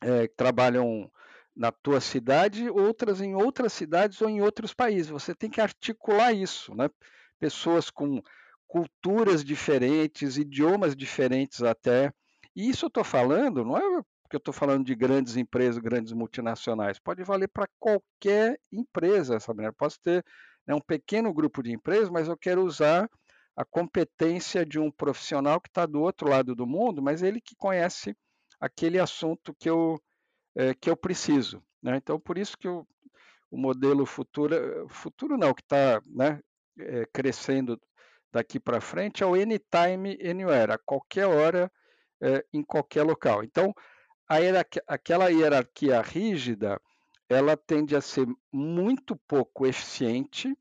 é, 0.04 0.28
que 0.28 0.36
trabalham 0.36 1.10
na 1.56 1.72
tua 1.72 2.02
cidade, 2.02 2.70
outras 2.70 3.22
em 3.22 3.36
outras 3.36 3.72
cidades 3.72 4.22
ou 4.22 4.30
em 4.30 4.42
outros 4.42 4.74
países. 4.74 5.08
Você 5.08 5.34
tem 5.34 5.50
que 5.50 5.62
articular 5.62 6.34
isso, 6.34 6.76
né? 6.76 6.90
Pessoas 7.40 7.90
com 7.90 8.22
culturas 8.68 9.46
diferentes, 9.46 10.38
idiomas 10.38 10.94
diferentes 10.94 11.64
até. 11.64 12.12
E 12.54 12.70
isso 12.70 12.84
eu 12.84 12.90
estou 12.90 13.06
falando, 13.06 13.64
não 13.64 13.78
é 13.78 13.82
porque 14.24 14.36
eu 14.36 14.40
estou 14.40 14.54
falando 14.54 14.84
de 14.84 14.94
grandes 14.94 15.38
empresas, 15.38 15.82
grandes 15.82 16.12
multinacionais. 16.12 17.00
Pode 17.00 17.24
valer 17.24 17.48
para 17.48 17.70
qualquer 17.80 18.60
empresa, 18.70 19.40
sabe? 19.40 19.72
Posso 19.72 20.02
ter 20.02 20.22
né, 20.68 20.76
um 20.76 20.82
pequeno 20.82 21.34
grupo 21.34 21.64
de 21.64 21.72
empresas, 21.72 22.10
mas 22.10 22.28
eu 22.28 22.36
quero 22.36 22.62
usar 22.66 23.10
a 23.56 23.64
competência 23.64 24.66
de 24.66 24.80
um 24.80 24.92
profissional 24.92 25.62
que 25.62 25.70
está 25.70 25.86
do 25.86 26.02
outro 26.02 26.30
lado 26.30 26.56
do 26.56 26.68
mundo, 26.68 27.02
mas 27.02 27.24
ele 27.24 27.40
que 27.40 27.56
conhece 27.56 28.16
aquele 28.60 29.00
assunto 29.00 29.54
que 29.58 29.70
eu, 29.70 30.00
é, 30.56 30.74
que 30.74 30.90
eu 30.90 30.98
preciso. 30.98 31.64
Né? 31.82 31.98
Então, 31.98 32.20
por 32.20 32.38
isso 32.38 32.58
que 32.58 32.68
o, 32.68 32.86
o 33.50 33.58
modelo 33.58 34.06
futuro, 34.06 34.88
futuro 34.90 35.38
não, 35.38 35.54
que 35.54 35.62
está 35.62 36.02
né, 36.06 36.42
é, 36.80 37.06
crescendo 37.14 37.80
daqui 38.32 38.60
para 38.60 38.82
frente, 38.82 39.24
é 39.24 39.26
o 39.26 39.36
Anytime, 39.36 40.18
Anywhere, 40.22 40.74
a 40.74 40.78
qualquer 40.78 41.26
hora, 41.26 41.72
é, 42.22 42.46
em 42.52 42.64
qualquer 42.64 43.04
local. 43.04 43.44
Então, 43.44 43.74
hierarquia, 44.30 44.84
aquela 44.88 45.30
hierarquia 45.30 46.02
rígida, 46.02 46.82
ela 47.30 47.56
tende 47.56 47.96
a 47.96 48.02
ser 48.02 48.28
muito 48.52 49.16
pouco 49.28 49.66
eficiente, 49.66 50.56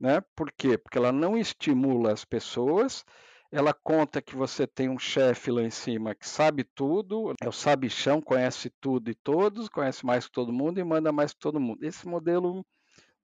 né? 0.00 0.22
Por 0.34 0.50
quê? 0.50 0.78
Porque 0.78 0.96
ela 0.96 1.12
não 1.12 1.36
estimula 1.36 2.12
as 2.12 2.24
pessoas, 2.24 3.04
ela 3.52 3.74
conta 3.74 4.22
que 4.22 4.34
você 4.34 4.66
tem 4.66 4.88
um 4.88 4.98
chefe 4.98 5.50
lá 5.50 5.62
em 5.62 5.70
cima 5.70 6.14
que 6.14 6.26
sabe 6.26 6.64
tudo, 6.64 7.34
é 7.42 7.48
o 7.48 7.52
sabichão, 7.52 8.20
conhece 8.22 8.70
tudo 8.80 9.10
e 9.10 9.14
todos, 9.14 9.68
conhece 9.68 10.06
mais 10.06 10.26
que 10.26 10.32
todo 10.32 10.52
mundo 10.52 10.78
e 10.78 10.84
manda 10.84 11.12
mais 11.12 11.32
que 11.34 11.40
todo 11.40 11.60
mundo. 11.60 11.84
Esse 11.84 12.06
modelo 12.06 12.64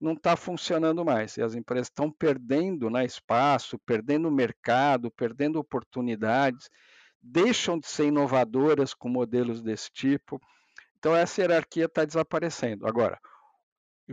não 0.01 0.13
está 0.13 0.37
funcionando 0.37 1.05
mais 1.05 1.37
e 1.37 1.43
as 1.43 1.55
empresas 1.55 1.87
estão 1.87 2.11
perdendo 2.11 2.91
né, 2.91 3.05
espaço, 3.05 3.79
perdendo 3.79 4.31
mercado, 4.31 5.11
perdendo 5.11 5.59
oportunidades, 5.59 6.69
deixam 7.23 7.79
de 7.79 7.87
ser 7.87 8.07
inovadoras 8.07 8.93
com 8.93 9.09
modelos 9.09 9.63
desse 9.63 9.91
tipo. 9.93 10.41
Então 10.99 11.15
essa 11.15 11.41
hierarquia 11.41 11.87
está 11.87 12.05
desaparecendo. 12.05 12.87
Agora, 12.87 13.19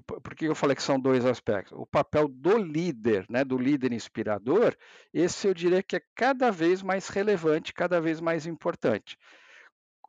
por 0.01 0.35
que 0.35 0.45
eu 0.45 0.55
falei 0.55 0.75
que 0.75 0.81
são 0.81 0.99
dois 0.99 1.25
aspectos? 1.25 1.77
O 1.77 1.85
papel 1.85 2.27
do 2.27 2.57
líder, 2.57 3.25
né, 3.29 3.43
do 3.43 3.57
líder 3.57 3.91
inspirador, 3.91 4.75
esse 5.13 5.47
eu 5.47 5.53
diria 5.53 5.83
que 5.83 5.95
é 5.95 6.01
cada 6.15 6.49
vez 6.51 6.81
mais 6.81 7.07
relevante, 7.07 7.73
cada 7.73 8.01
vez 8.01 8.19
mais 8.19 8.47
importante. 8.47 9.17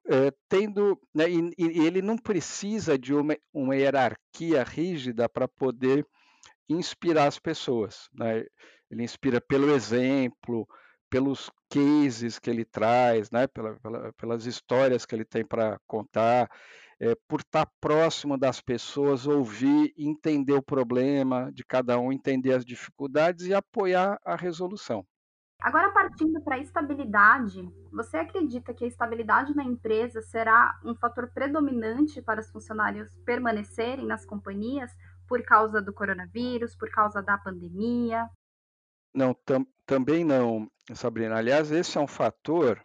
É, 0.06 0.32
tendo, 0.48 0.98
né, 1.14 1.30
e, 1.30 1.50
e, 1.58 1.86
ele 1.86 2.02
não 2.02 2.16
precisa 2.16 2.98
de 2.98 3.14
uma, 3.14 3.36
uma 3.52 3.76
hierarquia 3.76 4.62
rígida 4.62 5.28
para 5.28 5.48
poder 5.48 6.06
inspirar 6.68 7.26
as 7.26 7.38
pessoas. 7.38 8.08
Né? 8.12 8.44
Ele 8.90 9.02
inspira 9.02 9.40
pelo 9.40 9.70
exemplo, 9.70 10.66
pelos 11.10 11.50
cases 11.70 12.38
que 12.38 12.50
ele 12.50 12.64
traz, 12.64 13.30
né? 13.30 13.46
Pela, 13.46 13.78
pela, 13.80 14.12
pelas 14.14 14.46
histórias 14.46 15.06
que 15.06 15.14
ele 15.14 15.24
tem 15.24 15.44
para 15.44 15.78
contar 15.86 16.50
é, 17.00 17.14
por 17.28 17.40
estar 17.40 17.66
próximo 17.80 18.38
das 18.38 18.60
pessoas, 18.60 19.26
ouvir, 19.26 19.92
entender 19.96 20.52
o 20.52 20.62
problema 20.62 21.50
de 21.52 21.64
cada 21.64 21.98
um, 21.98 22.12
entender 22.12 22.52
as 22.52 22.64
dificuldades 22.64 23.46
e 23.46 23.54
apoiar 23.54 24.18
a 24.24 24.36
resolução. 24.36 25.04
Agora, 25.60 25.90
partindo 25.92 26.42
para 26.42 26.56
a 26.56 26.58
estabilidade, 26.58 27.66
você 27.90 28.18
acredita 28.18 28.74
que 28.74 28.84
a 28.84 28.88
estabilidade 28.88 29.56
na 29.56 29.64
empresa 29.64 30.20
será 30.20 30.78
um 30.84 30.94
fator 30.94 31.30
predominante 31.32 32.20
para 32.20 32.40
os 32.40 32.50
funcionários 32.50 33.08
permanecerem 33.24 34.04
nas 34.04 34.26
companhias 34.26 34.90
por 35.26 35.42
causa 35.42 35.80
do 35.80 35.92
coronavírus, 35.92 36.76
por 36.76 36.90
causa 36.90 37.22
da 37.22 37.38
pandemia? 37.38 38.28
Não, 39.14 39.32
tam, 39.32 39.66
também 39.86 40.22
não, 40.22 40.68
Sabrina. 40.92 41.36
Aliás, 41.36 41.70
esse 41.70 41.96
é 41.96 42.00
um 42.00 42.06
fator 42.06 42.84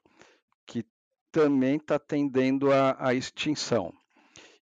também 1.31 1.77
está 1.77 1.99
tendendo 1.99 2.69
à 2.71 3.13
extinção. 3.13 3.93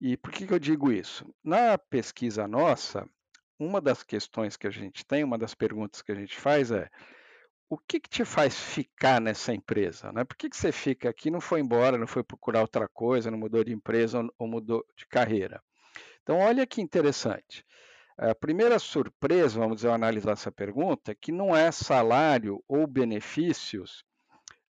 E 0.01 0.17
por 0.17 0.33
que, 0.33 0.47
que 0.47 0.53
eu 0.53 0.59
digo 0.59 0.91
isso? 0.91 1.33
Na 1.45 1.79
pesquisa 1.79 2.49
nossa, 2.49 3.09
uma 3.59 3.81
das 3.81 4.03
questões 4.03 4.57
que 4.57 4.67
a 4.67 4.71
gente 4.71 5.05
tem, 5.07 5.23
uma 5.23 5.39
das 5.39 5.55
perguntas 5.55 6.03
que 6.03 6.11
a 6.11 6.15
gente 6.15 6.37
faz 6.37 6.71
é: 6.71 6.91
o 7.69 7.79
que, 7.79 8.01
que 8.01 8.09
te 8.11 8.25
faz 8.25 8.59
ficar 8.59 9.21
nessa 9.21 9.55
empresa? 9.55 10.13
Né? 10.13 10.25
Por 10.25 10.37
que, 10.37 10.51
que 10.51 10.57
você 10.57 10.73
fica 10.73 11.09
aqui, 11.09 11.31
não 11.31 11.41
foi 11.41 11.61
embora, 11.61 11.97
não 11.97 12.07
foi 12.07 12.23
procurar 12.23 12.63
outra 12.63 12.89
coisa, 12.89 13.31
não 13.31 13.39
mudou 13.39 13.63
de 13.63 13.73
empresa 13.73 14.27
ou 14.39 14.49
mudou 14.49 14.85
de 14.97 15.07
carreira? 15.07 15.63
Então, 16.23 16.39
olha 16.39 16.67
que 16.67 16.81
interessante. 16.81 17.65
A 18.19 18.35
primeira 18.35 18.79
surpresa, 18.79 19.59
vamos 19.59 19.77
dizer, 19.77 19.89
ao 19.89 19.95
analisar 19.95 20.33
essa 20.33 20.53
pergunta, 20.53 21.13
é 21.13 21.15
que 21.15 21.33
não 21.33 21.57
é 21.57 21.73
salário 21.73 22.63
ou 22.69 22.87
benefícios 22.87 24.05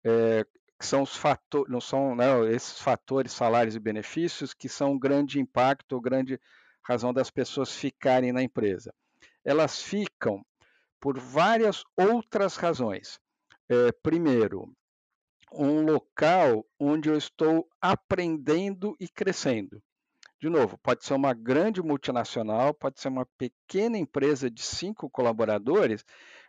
é, 0.06 0.46
que 0.82 0.88
são 0.88 1.04
os 1.04 1.16
fatores, 1.16 1.72
não 1.72 1.80
são 1.80 2.16
né, 2.16 2.26
esses 2.52 2.80
fatores, 2.80 3.32
salários 3.32 3.76
e 3.76 3.80
benefícios, 3.80 4.52
que 4.52 4.68
são 4.68 4.94
um 4.94 5.00
grande 5.00 5.40
impacto 5.40 5.94
ou 5.94 6.02
grande 6.02 6.40
razão 6.84 7.14
das 7.14 7.30
pessoas 7.30 7.72
ficarem 7.72 8.34
na 8.34 8.42
empresa. 8.42 8.92
Elas 9.46 9.80
ficam 9.80 10.44
por 11.00 11.20
várias 11.20 11.84
outras 11.96 12.56
razões. 12.56 13.20
É, 13.70 13.92
primeiro, 14.02 14.76
um 15.54 15.82
local 15.82 16.66
onde 16.80 17.10
eu 17.10 17.16
estou 17.16 17.70
aprendendo 17.80 18.96
e 19.00 19.08
crescendo. 19.08 19.80
De 20.42 20.50
novo, 20.50 20.80
pode 20.80 21.06
ser 21.06 21.14
uma 21.14 21.36
grande 21.36 21.80
multinacional, 21.84 22.74
pode 22.74 23.00
ser 23.00 23.10
uma 23.10 23.28
pequena 23.38 24.00
empresa 24.00 24.50
de 24.50 24.64
cinco 24.64 25.08
colaboradores, 25.12 26.04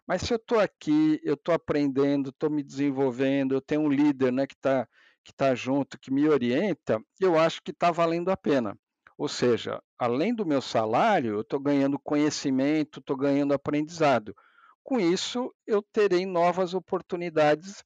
mas 0.07 0.23
se 0.23 0.33
eu 0.33 0.37
estou 0.37 0.59
aqui, 0.59 1.21
eu 1.23 1.35
estou 1.35 1.55
aprendendo, 1.55 2.31
estou 2.31 2.51
me 2.51 2.63
desenvolvendo, 2.63 3.55
eu 3.55 3.61
tenho 3.61 3.83
um 3.83 3.89
líder 3.89 4.33
né, 4.33 4.47
que 4.47 4.55
está 4.55 4.89
que 5.25 5.33
tá 5.33 5.55
junto, 5.55 5.99
que 6.01 6.11
me 6.11 6.29
orienta, 6.29 7.01
eu 7.21 7.39
acho 7.39 7.63
que 7.63 7.71
está 7.71 7.91
valendo 7.91 8.31
a 8.31 8.37
pena. 8.37 8.77
Ou 9.17 9.29
seja, 9.29 9.81
além 9.99 10.35
do 10.35 10.45
meu 10.45 10.61
salário, 10.61 11.35
eu 11.35 11.43
estou 11.43 11.61
ganhando 11.61 11.99
conhecimento, 11.99 12.99
estou 12.99 13.17
ganhando 13.17 13.55
aprendizado. 13.55 14.35
Com 14.83 14.99
isso, 14.99 15.55
eu 15.65 15.81
terei 15.81 16.27
novas 16.27 16.75
oportunidades 16.75 17.85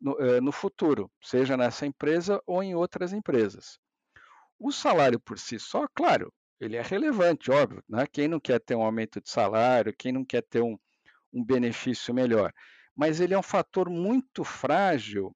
no, 0.00 0.18
eh, 0.18 0.40
no 0.40 0.50
futuro, 0.50 1.10
seja 1.20 1.56
nessa 1.56 1.84
empresa 1.84 2.42
ou 2.46 2.62
em 2.62 2.74
outras 2.74 3.12
empresas. 3.12 3.78
O 4.58 4.72
salário 4.72 5.20
por 5.20 5.38
si 5.38 5.58
só, 5.58 5.86
claro, 5.94 6.32
ele 6.58 6.76
é 6.76 6.82
relevante, 6.82 7.50
óbvio. 7.50 7.82
Né? 7.88 8.06
Quem 8.06 8.28
não 8.28 8.40
quer 8.40 8.60
ter 8.60 8.74
um 8.74 8.82
aumento 8.82 9.20
de 9.20 9.28
salário, 9.28 9.94
quem 9.96 10.12
não 10.12 10.24
quer 10.24 10.42
ter 10.42 10.62
um, 10.62 10.78
um 11.32 11.44
benefício 11.44 12.14
melhor. 12.14 12.52
Mas 12.94 13.20
ele 13.20 13.34
é 13.34 13.38
um 13.38 13.42
fator 13.42 13.88
muito 13.88 14.44
frágil 14.44 15.34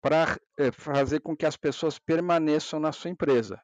para 0.00 0.38
é, 0.58 0.70
fazer 0.70 1.20
com 1.20 1.36
que 1.36 1.46
as 1.46 1.56
pessoas 1.56 1.98
permaneçam 1.98 2.78
na 2.78 2.92
sua 2.92 3.10
empresa. 3.10 3.60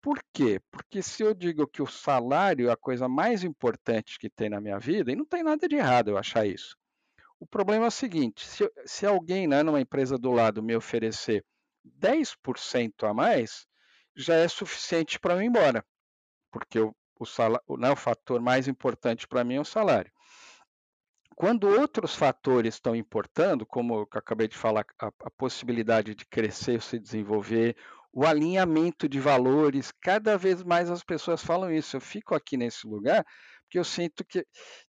Por 0.00 0.20
quê? 0.32 0.60
Porque 0.70 1.02
se 1.02 1.22
eu 1.22 1.34
digo 1.34 1.66
que 1.66 1.82
o 1.82 1.86
salário 1.86 2.68
é 2.68 2.72
a 2.72 2.76
coisa 2.76 3.08
mais 3.08 3.42
importante 3.42 4.18
que 4.18 4.30
tem 4.30 4.48
na 4.48 4.60
minha 4.60 4.78
vida, 4.78 5.10
e 5.10 5.16
não 5.16 5.24
tem 5.24 5.42
nada 5.42 5.66
de 5.68 5.74
errado 5.74 6.10
eu 6.10 6.18
achar 6.18 6.46
isso. 6.46 6.76
O 7.40 7.46
problema 7.46 7.86
é 7.86 7.88
o 7.88 7.92
seguinte: 7.92 8.46
se, 8.46 8.70
se 8.86 9.06
alguém 9.06 9.46
né, 9.46 9.62
numa 9.62 9.80
empresa 9.80 10.16
do 10.16 10.30
lado 10.30 10.62
me 10.62 10.76
oferecer 10.76 11.44
10% 12.00 13.08
a 13.08 13.14
mais, 13.14 13.66
já 14.16 14.34
é 14.34 14.48
suficiente 14.48 15.18
para 15.18 15.34
eu 15.34 15.42
ir 15.42 15.46
embora, 15.46 15.84
porque 16.50 16.78
o, 16.80 17.26
salário, 17.26 17.64
né, 17.76 17.90
o 17.90 17.96
fator 17.96 18.40
mais 18.40 18.68
importante 18.68 19.26
para 19.26 19.44
mim 19.44 19.54
é 19.54 19.60
o 19.60 19.64
salário. 19.64 20.12
Quando 21.38 21.68
outros 21.68 22.16
fatores 22.16 22.74
estão 22.74 22.96
importando, 22.96 23.64
como 23.64 23.94
eu 23.94 24.08
acabei 24.10 24.48
de 24.48 24.56
falar, 24.56 24.84
a, 24.98 25.06
a 25.06 25.30
possibilidade 25.30 26.12
de 26.12 26.26
crescer, 26.26 26.82
se 26.82 26.98
desenvolver, 26.98 27.76
o 28.12 28.26
alinhamento 28.26 29.08
de 29.08 29.20
valores, 29.20 29.92
cada 30.00 30.36
vez 30.36 30.64
mais 30.64 30.90
as 30.90 31.04
pessoas 31.04 31.40
falam 31.40 31.70
isso. 31.72 31.96
Eu 31.96 32.00
fico 32.00 32.34
aqui 32.34 32.56
nesse 32.56 32.88
lugar 32.88 33.24
porque 33.62 33.78
eu 33.78 33.84
sinto 33.84 34.24
que 34.24 34.44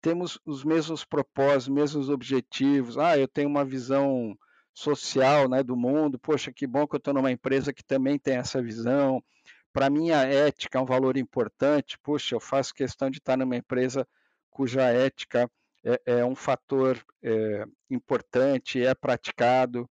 temos 0.01 0.37
os 0.45 0.65
mesmos 0.65 1.05
propósitos, 1.05 1.69
os 1.69 1.73
mesmos 1.73 2.09
objetivos. 2.09 2.97
Ah, 2.97 3.17
eu 3.17 3.29
tenho 3.29 3.47
uma 3.47 3.63
visão 3.63 4.37
social 4.73 5.47
né, 5.47 5.63
do 5.63 5.77
mundo. 5.77 6.19
Poxa, 6.19 6.51
que 6.51 6.67
bom 6.67 6.85
que 6.85 6.95
eu 6.95 6.97
estou 6.97 7.13
numa 7.13 7.31
empresa 7.31 7.71
que 7.71 7.85
também 7.85 8.19
tem 8.19 8.35
essa 8.35 8.61
visão. 8.61 9.23
Para 9.71 9.89
mim, 9.89 10.11
a 10.11 10.23
ética 10.23 10.77
é 10.77 10.81
um 10.81 10.85
valor 10.85 11.15
importante. 11.15 11.97
Poxa, 12.03 12.35
eu 12.35 12.41
faço 12.41 12.73
questão 12.73 13.09
de 13.09 13.19
estar 13.19 13.37
numa 13.37 13.55
empresa 13.55 14.05
cuja 14.51 14.81
ética 14.81 15.49
é, 15.83 16.01
é 16.05 16.25
um 16.25 16.35
fator 16.35 17.03
é, 17.21 17.65
importante, 17.89 18.83
é 18.83 18.93
praticado. 18.95 19.89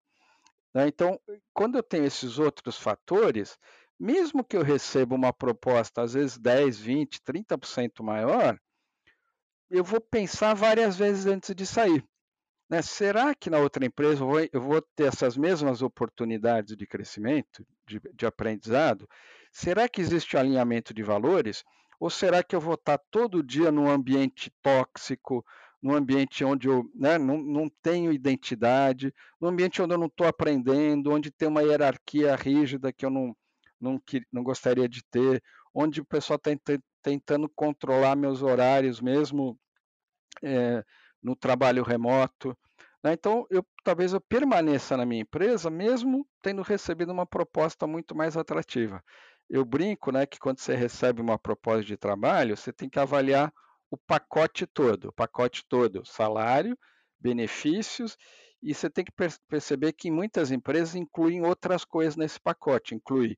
Né? 0.75 0.89
Então, 0.89 1.21
quando 1.53 1.77
eu 1.77 1.83
tenho 1.83 2.05
esses 2.05 2.39
outros 2.39 2.79
fatores, 2.79 3.59
mesmo 3.99 4.43
que 4.43 4.57
eu 4.57 4.63
receba 4.63 5.15
uma 5.15 5.33
proposta, 5.33 6.03
às 6.03 6.15
vezes 6.15 6.39
10, 6.39 6.79
20, 6.79 7.21
30% 7.21 8.03
maior, 8.03 8.59
eu 9.71 9.85
vou 9.85 10.01
pensar 10.01 10.55
várias 10.55 10.97
vezes 10.97 11.27
antes 11.27 11.55
de 11.55 11.67
sair. 11.67 12.05
Né? 12.69 12.81
Será 12.83 13.35
que 13.35 13.51
na 13.51 13.59
outra 13.59 13.85
empresa 13.85 14.23
eu 14.23 14.27
vou, 14.27 14.49
eu 14.53 14.61
vou, 14.61 14.83
ter 14.97 15.05
essas 15.05 15.37
mesmas 15.37 15.83
oportunidades 15.83 16.77
de 16.77 16.87
crescimento, 16.87 17.67
de, 17.87 18.01
de 18.15 18.27
aprendizado? 18.27 19.09
Será 19.53 19.89
que 19.89 20.01
existe 20.01 20.37
alinhamento 20.37 20.95
de 20.95 21.03
valores? 21.03 21.63
Ou 22.01 22.11
será 22.11 22.43
que 22.43 22.57
eu 22.57 22.61
vou 22.61 22.75
estar 22.75 22.99
todo 23.11 23.43
dia 23.43 23.71
num 23.71 23.89
ambiente 23.89 24.51
tóxico, 24.63 25.45
num 25.83 25.95
ambiente 25.95 26.45
onde 26.45 26.69
eu 26.69 26.89
né, 26.95 27.19
não, 27.19 27.39
não 27.39 27.69
tenho 27.83 28.13
identidade, 28.13 29.13
num 29.41 29.49
ambiente 29.49 29.83
onde 29.83 29.93
eu 29.93 29.99
não 29.99 30.07
estou 30.07 30.27
aprendendo, 30.27 31.11
onde 31.11 31.31
tem 31.31 31.49
uma 31.49 31.63
hierarquia 31.63 32.37
rígida 32.37 32.93
que 32.93 33.05
eu 33.05 33.11
não, 33.11 33.37
não, 33.81 34.01
não 34.31 34.45
gostaria 34.45 34.89
de 34.89 35.03
ter, 35.11 35.43
onde 35.75 36.01
o 36.01 36.05
pessoal 36.05 36.37
está 36.37 36.53
tentando 37.03 37.49
controlar 37.49 38.15
meus 38.15 38.43
horários 38.43 39.01
mesmo 39.01 39.59
é, 40.43 40.85
no 41.21 41.35
trabalho 41.35 41.83
remoto. 41.83 42.57
Né? 43.03 43.15
Então, 43.15 43.45
eu, 43.51 43.67
talvez 43.83 44.13
eu 44.13 44.21
permaneça 44.21 44.97
na 44.97 45.05
minha 45.05 45.23
empresa, 45.23 45.69
mesmo 45.69 46.25
tendo 46.41 46.63
recebido 46.63 47.13
uma 47.13 47.27
proposta 47.27 47.89
muito 47.89 48.15
mais 48.15 48.37
atrativa. 48.37 49.03
Eu 49.51 49.65
brinco 49.65 50.13
né, 50.13 50.27
que 50.27 50.39
quando 50.39 50.61
você 50.61 50.77
recebe 50.77 51.21
uma 51.21 51.39
proposta 51.39 51.85
de 51.85 51.97
trabalho, 51.97 52.57
você 52.57 52.73
tem 52.73 52.89
que 52.89 53.01
avaliar 53.01 53.53
o 53.93 53.99
pacote 53.99 54.67
todo, 54.67 55.09
o 55.09 55.13
pacote 55.13 55.67
todo, 55.69 56.03
salário, 56.07 56.79
benefícios, 57.21 58.17
e 58.63 58.73
você 58.73 58.89
tem 58.89 59.05
que 59.05 59.13
perceber 59.47 59.93
que 59.93 60.11
muitas 60.11 60.51
empresas 60.51 60.95
incluem 60.95 61.45
outras 61.45 61.85
coisas 61.85 62.17
nesse 62.17 62.41
pacote, 62.41 62.95
inclui 62.95 63.37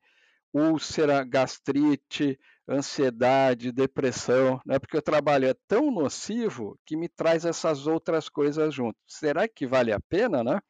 úlcera, 0.53 1.25
gastrite, 1.25 2.39
ansiedade, 2.69 3.73
depressão, 3.73 4.61
né? 4.65 4.79
porque 4.79 4.97
o 4.97 5.03
trabalho 5.03 5.49
é 5.49 5.55
tão 5.67 5.91
nocivo 5.91 6.79
que 6.87 6.97
me 6.97 7.09
traz 7.09 7.45
essas 7.45 7.89
outras 7.89 8.29
coisas 8.29 8.73
junto. 8.73 8.97
Será 9.09 9.49
que 9.49 9.67
vale 9.67 9.93
a 9.93 9.99
pena, 10.09 10.45
né? 10.45 10.61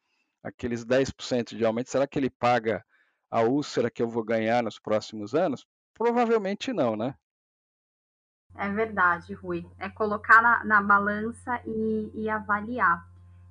Aqueles 0.41 0.83
10% 0.83 1.55
de 1.55 1.63
aumento, 1.63 1.91
será 1.91 2.07
que 2.07 2.17
ele 2.17 2.31
paga 2.31 2.83
a 3.29 3.43
úlcera 3.43 3.91
que 3.91 4.01
eu 4.01 4.07
vou 4.07 4.23
ganhar 4.23 4.63
nos 4.63 4.79
próximos 4.79 5.35
anos? 5.35 5.63
Provavelmente 5.93 6.73
não, 6.73 6.95
né? 6.95 7.13
É 8.57 8.69
verdade, 8.69 9.33
Rui. 9.33 9.65
É 9.77 9.89
colocar 9.89 10.41
na, 10.41 10.63
na 10.63 10.81
balança 10.81 11.59
e, 11.65 12.11
e 12.13 12.29
avaliar. 12.29 13.05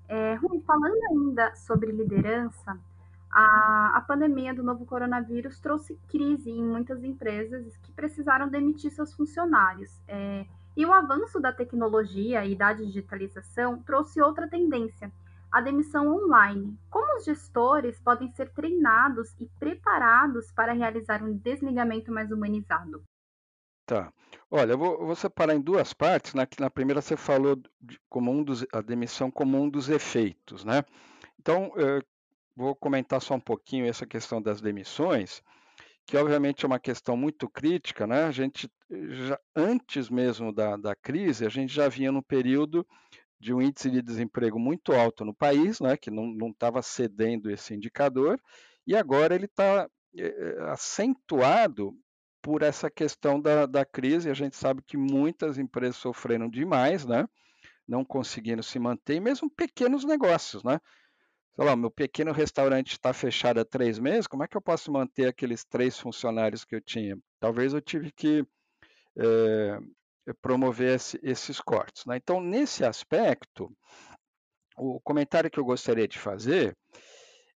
É, 0.08 0.34
Rui, 0.34 0.62
falando 0.66 0.98
ainda 1.10 1.54
sobre 1.54 1.92
liderança, 1.92 2.78
a, 3.30 3.96
a 3.96 4.00
pandemia 4.00 4.54
do 4.54 4.62
novo 4.62 4.86
coronavírus 4.86 5.58
trouxe 5.60 5.98
crise 6.08 6.50
em 6.50 6.62
muitas 6.62 7.02
empresas 7.04 7.76
que 7.78 7.92
precisaram 7.92 8.48
demitir 8.48 8.92
seus 8.92 9.12
funcionários. 9.12 10.00
É, 10.08 10.46
e 10.76 10.86
o 10.86 10.92
avanço 10.92 11.38
da 11.40 11.52
tecnologia 11.52 12.44
e 12.44 12.56
da 12.56 12.72
digitalização 12.72 13.78
trouxe 13.82 14.20
outra 14.20 14.48
tendência, 14.48 15.12
a 15.50 15.60
demissão 15.60 16.08
online. 16.08 16.76
Como 16.90 17.18
os 17.18 17.24
gestores 17.24 18.00
podem 18.00 18.30
ser 18.32 18.50
treinados 18.50 19.34
e 19.38 19.46
preparados 19.58 20.50
para 20.52 20.72
realizar 20.72 21.22
um 21.22 21.36
desligamento 21.36 22.10
mais 22.10 22.30
humanizado? 22.32 23.02
Tá. 23.86 24.12
Olha, 24.50 24.72
eu 24.72 24.78
vou, 24.78 25.06
vou 25.06 25.14
separar 25.14 25.54
em 25.54 25.60
duas 25.60 25.92
partes. 25.92 26.34
Né? 26.34 26.46
Na 26.58 26.70
primeira 26.70 27.02
você 27.02 27.16
falou 27.16 27.56
de, 27.80 27.98
como 28.08 28.30
um 28.30 28.42
dos, 28.42 28.64
a 28.72 28.80
demissão 28.80 29.30
como 29.30 29.60
um 29.60 29.68
dos 29.68 29.88
efeitos, 29.88 30.64
né? 30.64 30.82
Então, 31.38 31.72
eh, 31.76 32.00
vou 32.56 32.74
comentar 32.74 33.20
só 33.20 33.34
um 33.34 33.40
pouquinho 33.40 33.86
essa 33.86 34.06
questão 34.06 34.40
das 34.40 34.60
demissões, 34.60 35.42
que 36.06 36.16
obviamente 36.16 36.64
é 36.64 36.66
uma 36.66 36.78
questão 36.78 37.16
muito 37.16 37.48
crítica, 37.48 38.06
né? 38.06 38.24
A 38.24 38.30
gente, 38.30 38.70
já, 38.90 39.38
antes 39.54 40.08
mesmo 40.08 40.52
da, 40.52 40.76
da 40.76 40.94
crise, 40.94 41.44
a 41.44 41.50
gente 41.50 41.72
já 41.72 41.88
vinha 41.88 42.10
no 42.10 42.22
período 42.22 42.86
de 43.38 43.52
um 43.52 43.60
índice 43.60 43.90
de 43.90 44.00
desemprego 44.00 44.58
muito 44.58 44.92
alto 44.92 45.24
no 45.24 45.34
país, 45.34 45.80
né? 45.80 45.96
Que 45.96 46.10
não 46.10 46.48
estava 46.48 46.80
cedendo 46.80 47.50
esse 47.50 47.74
indicador, 47.74 48.40
e 48.86 48.96
agora 48.96 49.34
ele 49.34 49.46
está 49.46 49.88
é, 50.16 50.26
é, 50.26 50.70
acentuado 50.70 51.94
por 52.44 52.62
essa 52.62 52.90
questão 52.90 53.40
da, 53.40 53.64
da 53.64 53.86
crise. 53.86 54.28
A 54.28 54.34
gente 54.34 54.54
sabe 54.54 54.82
que 54.82 54.98
muitas 54.98 55.56
empresas 55.56 55.96
sofreram 55.96 56.46
demais, 56.48 57.06
né? 57.06 57.26
Não 57.88 58.04
conseguindo 58.04 58.62
se 58.62 58.78
manter, 58.78 59.14
e 59.14 59.20
mesmo 59.20 59.50
pequenos 59.50 60.04
negócios, 60.04 60.62
né? 60.62 60.78
sei 61.54 61.64
lá, 61.64 61.76
meu 61.76 61.90
pequeno 61.90 62.32
restaurante 62.32 62.92
está 62.92 63.12
fechado 63.12 63.60
há 63.60 63.64
três 63.64 63.98
meses, 63.98 64.26
como 64.26 64.42
é 64.42 64.48
que 64.48 64.56
eu 64.56 64.60
posso 64.60 64.90
manter 64.90 65.28
aqueles 65.28 65.64
três 65.64 65.98
funcionários 65.98 66.64
que 66.64 66.74
eu 66.74 66.80
tinha? 66.80 67.16
Talvez 67.38 67.72
eu 67.72 67.80
tive 67.80 68.10
que 68.10 68.44
é, 69.16 69.78
promover 70.42 70.96
esse, 70.96 71.18
esses 71.22 71.60
cortes. 71.60 72.04
Né? 72.06 72.16
Então, 72.16 72.40
nesse 72.40 72.84
aspecto, 72.84 73.70
o 74.76 75.00
comentário 75.00 75.50
que 75.50 75.60
eu 75.60 75.64
gostaria 75.64 76.08
de 76.08 76.18
fazer, 76.18 76.76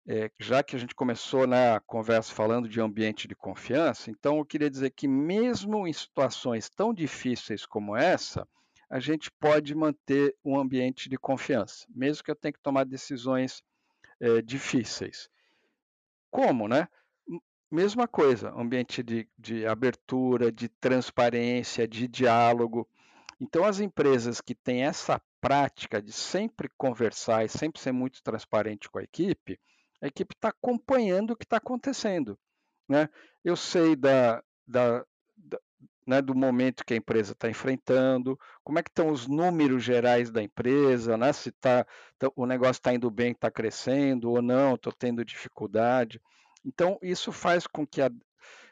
é, 0.06 0.30
já 0.38 0.62
que 0.62 0.76
a 0.76 0.78
gente 0.78 0.94
começou 0.94 1.46
na 1.46 1.80
conversa 1.80 2.32
falando 2.32 2.68
de 2.68 2.80
ambiente 2.80 3.26
de 3.26 3.34
confiança, 3.34 4.10
então 4.10 4.38
eu 4.38 4.44
queria 4.44 4.70
dizer 4.70 4.90
que 4.90 5.08
mesmo 5.08 5.86
em 5.86 5.92
situações 5.92 6.70
tão 6.70 6.94
difíceis 6.94 7.66
como 7.66 7.96
essa, 7.96 8.46
a 8.88 9.00
gente 9.00 9.32
pode 9.32 9.74
manter 9.74 10.36
um 10.44 10.56
ambiente 10.56 11.08
de 11.08 11.18
confiança, 11.18 11.84
mesmo 11.92 12.22
que 12.22 12.30
eu 12.30 12.36
tenha 12.36 12.52
que 12.52 12.60
tomar 12.60 12.84
decisões 12.84 13.64
é, 14.20 14.40
difíceis. 14.40 15.28
Como, 16.30 16.68
né? 16.68 16.86
Mesma 17.68 18.06
coisa, 18.06 18.50
ambiente 18.50 19.02
de, 19.02 19.28
de 19.36 19.66
abertura, 19.66 20.52
de 20.52 20.68
transparência, 20.68 21.88
de 21.88 22.06
diálogo. 22.06 22.88
Então, 23.40 23.64
as 23.64 23.80
empresas 23.80 24.40
que 24.40 24.54
têm 24.54 24.84
essa 24.84 25.20
prática 25.40 26.00
de 26.00 26.12
sempre 26.12 26.70
conversar 26.78 27.44
e 27.44 27.48
sempre 27.48 27.80
ser 27.80 27.90
muito 27.90 28.22
transparente 28.22 28.88
com 28.88 29.00
a 29.00 29.02
equipe, 29.02 29.58
a 30.00 30.06
equipe 30.06 30.34
está 30.34 30.48
acompanhando 30.48 31.32
o 31.32 31.36
que 31.36 31.44
está 31.44 31.56
acontecendo. 31.56 32.38
Né? 32.88 33.08
Eu 33.44 33.56
sei 33.56 33.96
da, 33.96 34.42
da, 34.66 35.04
né, 36.06 36.22
do 36.22 36.34
momento 36.34 36.84
que 36.84 36.94
a 36.94 36.96
empresa 36.96 37.32
está 37.32 37.50
enfrentando, 37.50 38.38
como 38.62 38.78
é 38.78 38.82
que 38.82 38.90
estão 38.90 39.08
os 39.08 39.26
números 39.26 39.82
gerais 39.82 40.30
da 40.30 40.42
empresa, 40.42 41.16
né, 41.16 41.32
se 41.32 41.50
tá 41.50 41.84
o 42.36 42.46
negócio 42.46 42.78
está 42.78 42.94
indo 42.94 43.10
bem, 43.10 43.32
está 43.32 43.50
crescendo 43.50 44.30
ou 44.30 44.40
não, 44.40 44.76
estou 44.76 44.92
tendo 44.92 45.24
dificuldade. 45.24 46.20
Então, 46.64 46.98
isso 47.02 47.32
faz 47.32 47.66
com 47.66 47.86
que, 47.86 48.00
a, 48.00 48.10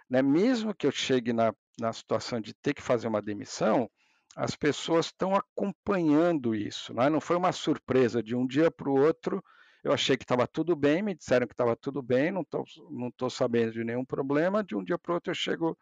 né, 0.09 0.23
mesmo 0.23 0.75
que 0.75 0.87
eu 0.87 0.93
chegue 0.93 1.33
na, 1.33 1.53
na 1.79 1.93
situação 1.93 2.41
de 2.41 2.55
ter 2.55 2.75
que 2.75 2.83
fazer 2.83 3.09
uma 3.09 3.21
demissão, 3.21 3.91
as 4.37 4.57
pessoas 4.57 5.07
estão 5.07 5.35
acompanhando 5.35 6.55
isso. 6.55 6.93
Né? 6.93 7.09
Não 7.09 7.21
foi 7.21 7.37
uma 7.37 7.53
surpresa 7.53 8.23
de 8.23 8.35
um 8.35 8.47
dia 8.47 8.71
para 8.71 8.89
o 8.89 8.99
outro. 8.99 9.43
Eu 9.85 9.93
achei 9.93 10.17
que 10.17 10.25
estava 10.25 10.49
tudo 10.49 10.75
bem, 10.75 11.03
me 11.03 11.15
disseram 11.15 11.47
que 11.47 11.53
estava 11.53 11.77
tudo 11.77 12.03
bem, 12.03 12.33
não 12.33 12.41
estou 12.41 12.65
não 12.91 13.11
tô 13.11 13.29
sabendo 13.29 13.73
de 13.73 13.85
nenhum 13.85 14.05
problema. 14.05 14.65
De 14.65 14.75
um 14.75 14.83
dia 14.83 14.99
para 14.99 15.13
o 15.13 15.15
outro 15.17 15.31
eu 15.31 15.35
chego 15.35 15.79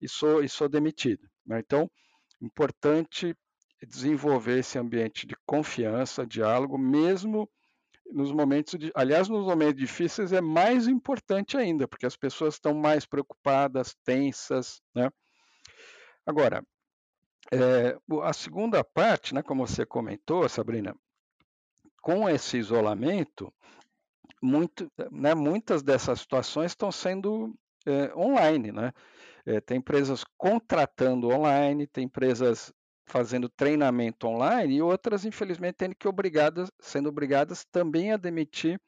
e 0.00 0.06
sou, 0.06 0.44
e 0.44 0.48
sou 0.48 0.68
demitido. 0.68 1.26
Né? 1.44 1.58
Então, 1.60 1.90
importante 2.40 3.34
desenvolver 3.82 4.58
esse 4.58 4.78
ambiente 4.78 5.26
de 5.26 5.34
confiança, 5.46 6.26
diálogo, 6.26 6.76
mesmo 6.76 7.50
nos 8.12 8.30
momentos 8.30 8.78
de, 8.78 8.92
aliás, 8.94 9.28
nos 9.28 9.46
momentos 9.46 9.80
difíceis 9.80 10.32
é 10.32 10.40
mais 10.40 10.86
importante 10.86 11.56
ainda, 11.56 11.88
porque 11.88 12.06
as 12.06 12.16
pessoas 12.16 12.54
estão 12.54 12.74
mais 12.74 13.06
preocupadas, 13.06 13.96
tensas, 14.04 14.80
né? 14.94 15.10
Agora, 16.24 16.62
é, 17.52 17.96
a 18.22 18.32
segunda 18.32 18.84
parte, 18.84 19.34
né, 19.34 19.42
como 19.42 19.66
você 19.66 19.86
comentou, 19.86 20.48
Sabrina, 20.48 20.94
com 22.06 22.28
esse 22.28 22.56
isolamento, 22.56 23.52
muito, 24.40 24.88
né, 25.10 25.34
muitas 25.34 25.82
dessas 25.82 26.20
situações 26.20 26.70
estão 26.70 26.92
sendo 26.92 27.52
é, 27.84 28.14
online, 28.14 28.70
né? 28.70 28.92
É, 29.44 29.60
tem 29.60 29.78
empresas 29.78 30.22
contratando 30.38 31.28
online, 31.30 31.84
tem 31.84 32.04
empresas 32.04 32.72
fazendo 33.06 33.48
treinamento 33.48 34.28
online 34.28 34.76
e 34.76 34.82
outras, 34.82 35.24
infelizmente, 35.24 35.78
tendo 35.78 35.96
que 35.96 36.06
obrigadas, 36.06 36.70
sendo 36.78 37.08
obrigadas 37.08 37.64
também 37.72 38.12
a 38.12 38.16
demitir 38.16 38.80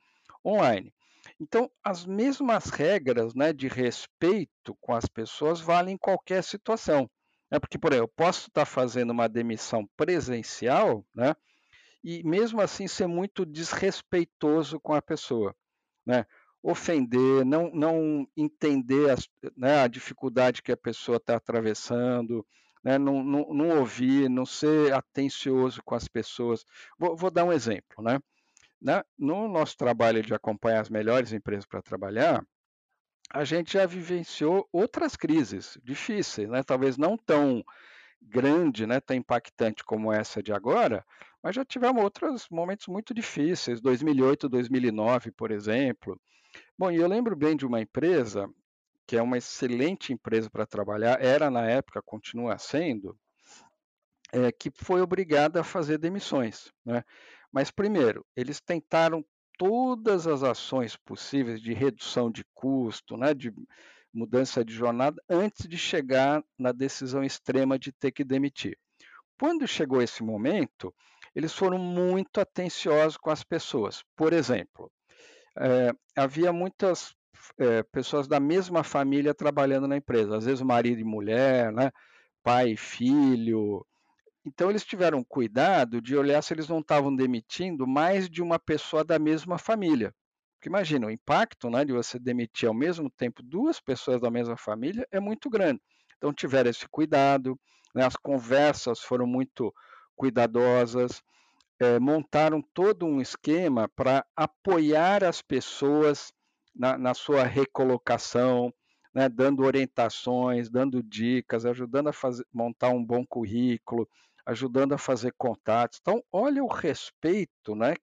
online. 0.46 0.94
Então, 1.40 1.68
as 1.83 2.07
mesmas 2.07 2.66
regras 2.66 3.35
né, 3.35 3.52
de 3.52 3.66
respeito 3.66 4.76
com 4.81 4.94
as 4.94 5.07
pessoas 5.07 5.61
valem 5.61 5.96
em 5.96 5.98
qualquer 5.98 6.44
situação. 6.44 7.11
Né? 7.50 7.59
Porque, 7.59 7.78
por 7.78 7.90
exemplo, 7.90 8.09
eu 8.09 8.14
posso 8.16 8.46
estar 8.46 8.64
fazendo 8.64 9.11
uma 9.11 9.28
demissão 9.28 9.85
presencial 9.96 11.04
né, 11.12 11.35
e, 12.02 12.22
mesmo 12.22 12.61
assim, 12.61 12.87
ser 12.87 13.06
muito 13.06 13.44
desrespeitoso 13.44 14.80
com 14.80 14.94
a 14.94 15.02
pessoa. 15.02 15.54
né? 16.06 16.24
ofender, 16.62 17.44
não, 17.44 17.70
não 17.70 18.28
entender 18.37 19.11
as, 19.11 19.28
né, 19.56 19.82
a 19.82 19.88
dificuldade 19.88 20.62
que 20.62 20.72
a 20.72 20.76
pessoa 20.76 21.16
está 21.16 21.37
atravessando, 21.37 22.44
né, 22.82 22.98
não, 22.98 23.22
não, 23.22 23.54
não, 23.54 23.78
ouvir, 23.78 24.28
não 24.28 24.44
ser 24.44 24.92
atencioso 24.92 25.82
com 25.84 25.94
as 25.94 26.08
pessoas. 26.08 26.64
Vou, 26.98 27.16
vou 27.16 27.30
dar 27.30 27.44
um 27.44 27.52
exemplo. 27.52 28.02
Né? 28.02 29.02
No 29.16 29.48
nosso 29.48 29.76
trabalho 29.76 30.22
de 30.22 30.34
acompanhar 30.34 30.80
as 30.80 30.90
melhores 30.90 31.32
empresas 31.32 31.66
para 31.66 31.82
trabalhar, 31.82 32.44
a 33.30 33.44
gente 33.44 33.74
já 33.74 33.84
vivenciou 33.84 34.68
outras 34.72 35.16
crises 35.16 35.78
difíceis, 35.82 36.48
né? 36.48 36.62
talvez 36.62 36.96
não 36.96 37.16
tão 37.16 37.62
grande, 38.20 38.84
né, 38.84 39.00
tão 39.00 39.16
impactante 39.16 39.84
como 39.84 40.12
essa 40.12 40.42
de 40.42 40.52
agora, 40.52 41.04
mas 41.42 41.55
já 41.55 41.64
tivemos 41.64 42.03
outros 42.03 42.48
momentos 42.51 42.87
muito 42.88 43.14
difíceis, 43.14 43.81
2008, 43.81 44.48
2009, 44.48 45.31
por 45.33 45.51
exemplo. 45.51 46.20
Bom, 46.77 46.90
e 46.90 46.96
eu 46.96 47.09
lembro 47.09 47.37
bem 47.37 47.57
de 47.57 47.66
uma 47.66 47.81
empresa 47.81 48.48
que 49.07 49.16
é 49.16 49.22
uma 49.22 49.38
excelente 49.38 50.12
empresa 50.12 50.51
para 50.51 50.66
trabalhar, 50.66 51.18
era 51.24 51.51
na 51.51 51.66
época, 51.66 52.03
continua 52.03 52.59
sendo, 52.59 53.18
é, 54.31 54.53
que 54.53 54.70
foi 54.70 55.01
obrigada 55.01 55.62
a 55.62 55.64
fazer 55.64 55.96
demissões. 55.96 56.70
Né? 56.85 57.03
Mas, 57.51 57.70
primeiro, 57.70 58.27
eles 58.37 58.61
tentaram 58.61 59.24
todas 59.57 60.27
as 60.27 60.42
ações 60.42 60.94
possíveis 60.94 61.61
de 61.61 61.72
redução 61.72 62.31
de 62.31 62.44
custo, 62.55 63.16
né, 63.16 63.33
de 63.33 63.53
mudança 64.12 64.64
de 64.64 64.72
jornada, 64.72 65.22
antes 65.29 65.66
de 65.66 65.79
chegar 65.79 66.44
na 66.59 66.70
decisão 66.70 67.24
extrema 67.24 67.79
de 67.79 67.90
ter 67.90 68.12
que 68.12 68.22
demitir. 68.22 68.79
Quando 69.38 69.66
chegou 69.66 70.03
esse 70.03 70.22
momento, 70.22 70.94
eles 71.38 71.55
foram 71.55 71.79
muito 71.79 72.40
atenciosos 72.40 73.16
com 73.16 73.31
as 73.31 73.44
pessoas. 73.44 74.03
Por 74.16 74.33
exemplo, 74.33 74.90
é, 75.57 75.92
havia 76.16 76.53
muitas 76.53 77.14
é, 77.57 77.85
pessoas 77.85 78.27
da 78.27 78.40
mesma 78.40 78.83
família 78.83 79.33
trabalhando 79.33 79.87
na 79.87 79.96
empresa, 79.96 80.37
às 80.37 80.46
vezes 80.46 80.61
marido 80.62 81.01
e 81.01 81.05
mulher, 81.05 81.72
né? 81.72 81.92
pai 82.42 82.70
e 82.72 82.77
filho. 82.77 83.87
Então 84.44 84.68
eles 84.68 84.85
tiveram 84.85 85.22
cuidado 85.22 86.03
de 86.03 86.16
olhar 86.16 86.42
se 86.42 86.53
eles 86.53 86.68
não 86.68 86.81
estavam 86.81 87.14
demitindo 87.14 87.87
mais 87.87 88.29
de 88.29 88.42
uma 88.42 88.59
pessoa 88.59 89.05
da 89.05 89.16
mesma 89.16 89.59
família. 89.59 90.12
Porque 90.57 90.68
imagina, 90.68 91.07
o 91.07 91.11
impacto 91.11 91.70
né, 91.70 91.85
de 91.85 91.92
você 91.92 92.18
demitir 92.18 92.68
ao 92.68 92.74
mesmo 92.74 93.09
tempo 93.09 93.44
duas 93.44 93.81
pessoas 93.81 94.20
da 94.20 94.29
mesma 94.29 94.57
família 94.57 95.07
é 95.12 95.20
muito 95.20 95.48
grande. 95.48 95.81
Então 96.16 96.33
tiveram 96.33 96.68
esse 96.68 96.88
cuidado, 96.88 97.57
né, 97.94 98.05
as 98.05 98.16
conversas 98.16 98.98
foram 98.98 99.24
muito 99.24 99.72
cuidadosas, 100.18 101.22
é, 101.81 101.98
montaram 102.00 102.61
todo 102.61 103.07
um 103.07 103.20
esquema 103.20 103.88
para 103.88 104.26
apoiar 104.37 105.22
as 105.22 105.40
pessoas 105.40 106.33
na, 106.74 106.98
na 106.98 107.14
sua 107.14 107.44
recolocação, 107.44 108.74
né, 109.14 109.28
dando 109.28 109.64
orientações, 109.64 110.68
dando 110.68 111.02
dicas, 111.02 111.64
ajudando 111.64 112.09
a 112.09 112.12
fazer, 112.12 112.44
montar 112.52 112.90
um 112.90 113.04
bom 113.04 113.24
currículo, 113.24 114.09
ajudando 114.44 114.92
a 114.92 114.98
fazer 114.98 115.33
contatos. 115.38 115.98
Então, 116.00 116.22
olha 116.33 116.62
o 116.62 116.68
respeito 116.68 117.76
né, 117.76 117.94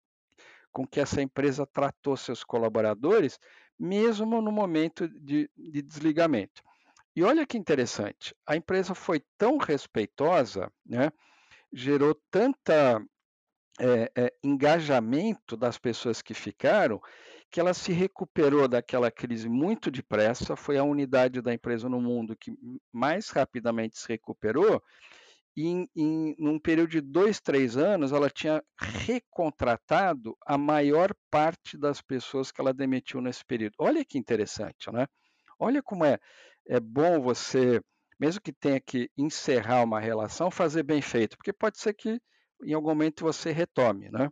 com 0.72 0.88
que 0.88 1.00
essa 1.00 1.22
empresa 1.22 1.66
tratou 1.66 2.16
seus 2.16 2.44
colaboradores, 2.44 3.40
mesmo 3.78 4.42
no 4.42 4.52
momento 4.52 5.08
de, 5.08 5.50
de 5.58 5.82
desligamento. 5.82 6.64
E 7.16 7.24
olha 7.24 7.46
que 7.46 7.58
interessante, 7.58 8.36
a 8.46 8.56
empresa 8.56 8.94
foi 8.94 9.22
tão 9.38 9.58
respeitosa, 9.58 10.72
né, 10.86 11.12
gerou 11.76 12.18
tanta 12.32 13.06
é, 13.78 14.10
é, 14.16 14.34
engajamento 14.42 15.58
das 15.58 15.78
pessoas 15.78 16.22
que 16.22 16.34
ficaram, 16.34 17.02
que 17.52 17.60
ela 17.60 17.74
se 17.74 17.92
recuperou 17.92 18.68
daquela 18.68 19.12
crise 19.12 19.50
muito 19.50 19.92
depressa, 19.92 20.56
foi 20.56 20.78
a 20.78 20.84
unidade 20.84 21.42
da 21.42 21.54
empresa 21.54 21.90
no 21.90 22.00
mundo 22.02 22.36
que 22.36 22.54
mais 22.94 23.30
rapidamente 23.30 24.00
se 24.00 24.08
recuperou, 24.08 24.82
e 25.58 25.68
em, 25.68 25.90
em 25.96 26.36
num 26.38 26.60
período 26.60 26.92
de 26.92 27.02
dois, 27.02 27.40
três 27.40 27.78
anos, 27.78 28.12
ela 28.12 28.30
tinha 28.30 28.64
recontratado 28.80 30.36
a 30.46 30.58
maior 30.58 31.14
parte 31.30 31.78
das 31.78 32.02
pessoas 32.02 32.52
que 32.52 32.60
ela 32.60 32.74
demitiu 32.74 33.22
nesse 33.22 33.44
período. 33.46 33.74
Olha 33.80 34.04
que 34.04 34.18
interessante, 34.18 34.92
né? 34.92 35.08
Olha 35.58 35.82
como 35.82 36.04
é, 36.04 36.20
é 36.68 36.80
bom 36.80 37.22
você, 37.22 37.82
mesmo 38.20 38.42
que 38.42 38.54
tenha 38.54 38.80
que 38.80 39.10
encerrar 39.18 39.84
uma 39.84 40.00
relação, 40.00 40.50
fazer 40.52 40.84
bem 40.84 41.02
feito, 41.02 41.38
porque 41.38 41.54
pode 41.54 41.80
ser 41.80 41.94
que 41.94 42.20
em 42.64 42.74
algum 42.74 42.90
momento 42.90 43.24
você 43.24 43.52
retome, 43.52 44.10
né? 44.10 44.30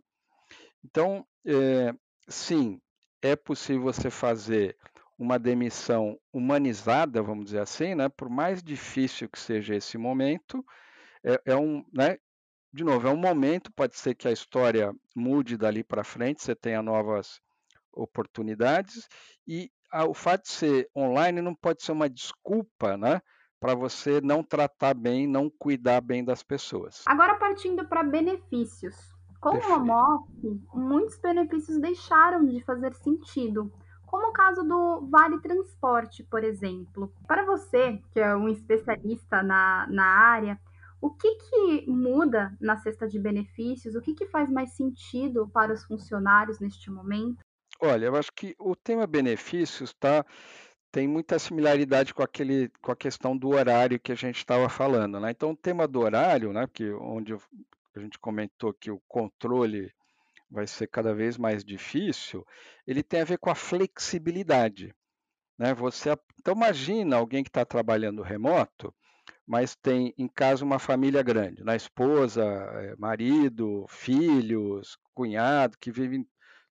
Então, 0.84 1.26
é, 1.46 1.92
sim, 2.28 2.80
é 3.22 3.36
possível 3.36 3.82
você 3.82 4.10
fazer 4.10 4.76
uma 5.18 5.38
demissão 5.38 6.18
humanizada, 6.32 7.22
vamos 7.22 7.46
dizer 7.46 7.60
assim, 7.60 7.94
né? 7.94 8.08
Por 8.08 8.28
mais 8.28 8.62
difícil 8.62 9.28
que 9.28 9.38
seja 9.38 9.74
esse 9.74 9.96
momento, 9.96 10.64
é, 11.24 11.40
é 11.46 11.56
um, 11.56 11.84
né? 11.92 12.18
De 12.72 12.82
novo, 12.82 13.06
é 13.06 13.10
um 13.10 13.16
momento. 13.16 13.72
Pode 13.72 13.96
ser 13.96 14.14
que 14.14 14.26
a 14.26 14.32
história 14.32 14.92
mude 15.14 15.56
dali 15.56 15.84
para 15.84 16.04
frente, 16.04 16.42
você 16.42 16.54
tenha 16.54 16.82
novas 16.82 17.40
oportunidades 17.92 19.08
e 19.46 19.70
a, 19.92 20.04
o 20.04 20.12
fato 20.12 20.42
de 20.42 20.50
ser 20.50 20.90
online 20.96 21.40
não 21.40 21.54
pode 21.54 21.82
ser 21.84 21.92
uma 21.92 22.10
desculpa, 22.10 22.96
né? 22.96 23.20
Para 23.60 23.74
você 23.74 24.20
não 24.20 24.42
tratar 24.42 24.94
bem, 24.94 25.26
não 25.26 25.50
cuidar 25.50 26.00
bem 26.00 26.24
das 26.24 26.42
pessoas. 26.42 27.02
Agora 27.06 27.34
partindo 27.36 27.86
para 27.86 28.02
benefícios. 28.02 29.14
Com 29.40 29.58
o 29.58 29.72
home 29.72 29.90
office, 29.90 30.60
muitos 30.72 31.18
benefícios 31.18 31.78
deixaram 31.78 32.46
de 32.46 32.64
fazer 32.64 32.94
sentido, 32.94 33.70
como 34.06 34.28
o 34.28 34.32
caso 34.32 34.62
do 34.62 35.06
Vale 35.10 35.38
Transporte, 35.40 36.22
por 36.22 36.42
exemplo. 36.42 37.12
Para 37.26 37.44
você, 37.44 38.00
que 38.10 38.20
é 38.20 38.34
um 38.34 38.48
especialista 38.48 39.42
na, 39.42 39.86
na 39.90 40.06
área, 40.06 40.58
o 41.04 41.10
que, 41.10 41.34
que 41.34 41.90
muda 41.90 42.56
na 42.58 42.78
cesta 42.78 43.06
de 43.06 43.18
benefícios? 43.18 43.94
O 43.94 44.00
que, 44.00 44.14
que 44.14 44.24
faz 44.24 44.50
mais 44.50 44.70
sentido 44.70 45.46
para 45.46 45.74
os 45.74 45.84
funcionários 45.84 46.58
neste 46.60 46.90
momento? 46.90 47.44
Olha, 47.78 48.06
eu 48.06 48.16
acho 48.16 48.32
que 48.32 48.54
o 48.58 48.74
tema 48.74 49.06
benefícios 49.06 49.90
está 49.90 50.24
tem 50.94 51.08
muita 51.08 51.40
similaridade 51.40 52.14
com, 52.14 52.22
aquele, 52.22 52.70
com 52.80 52.92
a 52.92 52.96
questão 52.96 53.36
do 53.36 53.48
horário 53.48 53.98
que 53.98 54.12
a 54.12 54.14
gente 54.14 54.36
estava 54.36 54.68
falando. 54.68 55.18
Né? 55.18 55.32
Então, 55.32 55.50
o 55.50 55.56
tema 55.56 55.88
do 55.88 55.98
horário, 55.98 56.52
né, 56.52 56.68
que 56.72 56.88
onde 56.92 57.34
a 57.34 57.98
gente 57.98 58.16
comentou 58.16 58.72
que 58.72 58.92
o 58.92 59.02
controle 59.08 59.92
vai 60.48 60.68
ser 60.68 60.86
cada 60.86 61.12
vez 61.12 61.36
mais 61.36 61.64
difícil, 61.64 62.46
ele 62.86 63.02
tem 63.02 63.22
a 63.22 63.24
ver 63.24 63.38
com 63.38 63.50
a 63.50 63.56
flexibilidade. 63.56 64.94
Né? 65.58 65.74
Você, 65.74 66.16
então, 66.38 66.54
imagina 66.54 67.16
alguém 67.16 67.42
que 67.42 67.50
está 67.50 67.64
trabalhando 67.64 68.22
remoto, 68.22 68.94
mas 69.44 69.74
tem 69.74 70.14
em 70.16 70.28
casa 70.28 70.64
uma 70.64 70.78
família 70.78 71.24
grande, 71.24 71.64
né? 71.64 71.74
esposa, 71.74 72.44
eh, 72.44 72.94
marido, 72.96 73.84
filhos, 73.88 74.96
cunhado, 75.12 75.76
que 75.76 75.90
vivem 75.90 76.24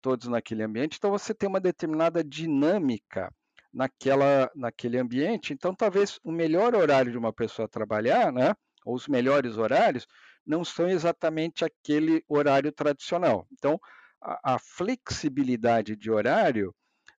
todos 0.02 0.26
naquele 0.26 0.64
ambiente. 0.64 0.96
Então, 0.98 1.12
você 1.12 1.32
tem 1.32 1.48
uma 1.48 1.60
determinada 1.60 2.24
dinâmica 2.24 3.32
naquela, 3.72 4.50
naquele 4.54 4.98
ambiente. 4.98 5.52
Então, 5.52 5.74
talvez 5.74 6.18
o 6.22 6.32
melhor 6.32 6.74
horário 6.74 7.12
de 7.12 7.18
uma 7.18 7.32
pessoa 7.32 7.68
trabalhar, 7.68 8.32
né, 8.32 8.54
ou 8.84 8.94
os 8.94 9.08
melhores 9.08 9.56
horários, 9.56 10.06
não 10.46 10.64
são 10.64 10.88
exatamente 10.88 11.64
aquele 11.64 12.24
horário 12.28 12.72
tradicional. 12.72 13.46
Então, 13.52 13.78
a, 14.20 14.54
a 14.54 14.58
flexibilidade 14.58 15.94
de 15.94 16.10
horário 16.10 16.74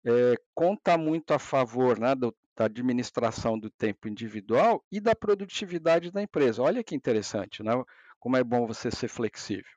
é, 0.05 0.35
conta 0.53 0.97
muito 0.97 1.33
a 1.33 1.39
favor 1.39 1.99
né, 1.99 2.15
do, 2.15 2.35
da 2.55 2.65
administração 2.65 3.57
do 3.57 3.69
tempo 3.69 4.07
individual 4.07 4.83
e 4.91 4.99
da 4.99 5.15
produtividade 5.15 6.11
da 6.11 6.21
empresa. 6.21 6.61
Olha 6.61 6.83
que 6.83 6.95
interessante, 6.95 7.61
né? 7.63 7.71
como 8.19 8.35
é 8.35 8.43
bom 8.43 8.67
você 8.67 8.91
ser 8.91 9.07
flexível. 9.07 9.71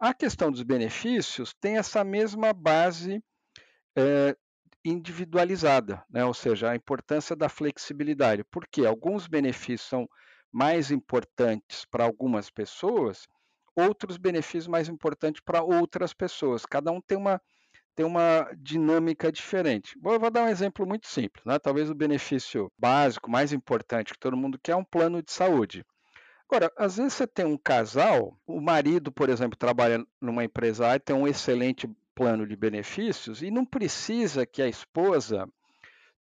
A 0.00 0.14
questão 0.14 0.50
dos 0.50 0.62
benefícios 0.62 1.54
tem 1.60 1.76
essa 1.76 2.02
mesma 2.04 2.52
base 2.52 3.22
é, 3.96 4.36
individualizada, 4.84 6.02
né? 6.10 6.24
ou 6.24 6.34
seja, 6.34 6.70
a 6.70 6.76
importância 6.76 7.34
da 7.34 7.48
flexibilidade, 7.48 8.44
porque 8.44 8.86
alguns 8.86 9.26
benefícios 9.26 9.88
são 9.88 10.08
mais 10.52 10.90
importantes 10.90 11.84
para 11.84 12.04
algumas 12.04 12.50
pessoas, 12.50 13.26
outros 13.76 14.16
benefícios 14.16 14.66
mais 14.66 14.88
importantes 14.88 15.40
para 15.44 15.62
outras 15.62 16.12
pessoas. 16.12 16.64
Cada 16.64 16.90
um 16.90 17.00
tem 17.00 17.16
uma, 17.18 17.40
tem 17.94 18.04
uma 18.04 18.50
dinâmica 18.56 19.30
diferente. 19.30 19.98
Vou, 20.00 20.18
vou 20.18 20.30
dar 20.30 20.44
um 20.44 20.48
exemplo 20.48 20.86
muito 20.86 21.06
simples. 21.06 21.44
Né? 21.44 21.58
Talvez 21.58 21.90
o 21.90 21.94
benefício 21.94 22.72
básico, 22.78 23.30
mais 23.30 23.52
importante 23.52 24.12
que 24.12 24.18
todo 24.18 24.36
mundo 24.36 24.58
quer 24.62 24.72
é 24.72 24.76
um 24.76 24.84
plano 24.84 25.22
de 25.22 25.30
saúde. 25.30 25.84
Agora, 26.50 26.72
às 26.78 26.96
vezes 26.96 27.12
você 27.12 27.26
tem 27.26 27.44
um 27.44 27.58
casal, 27.58 28.34
o 28.46 28.58
marido, 28.58 29.12
por 29.12 29.28
exemplo, 29.28 29.58
trabalha 29.58 30.02
numa 30.18 30.42
empresa 30.42 30.96
e 30.96 30.98
tem 30.98 31.14
um 31.14 31.28
excelente 31.28 31.86
plano 32.18 32.44
de 32.44 32.56
benefícios 32.56 33.42
e 33.42 33.48
não 33.48 33.64
precisa 33.64 34.44
que 34.44 34.60
a 34.60 34.66
esposa 34.66 35.48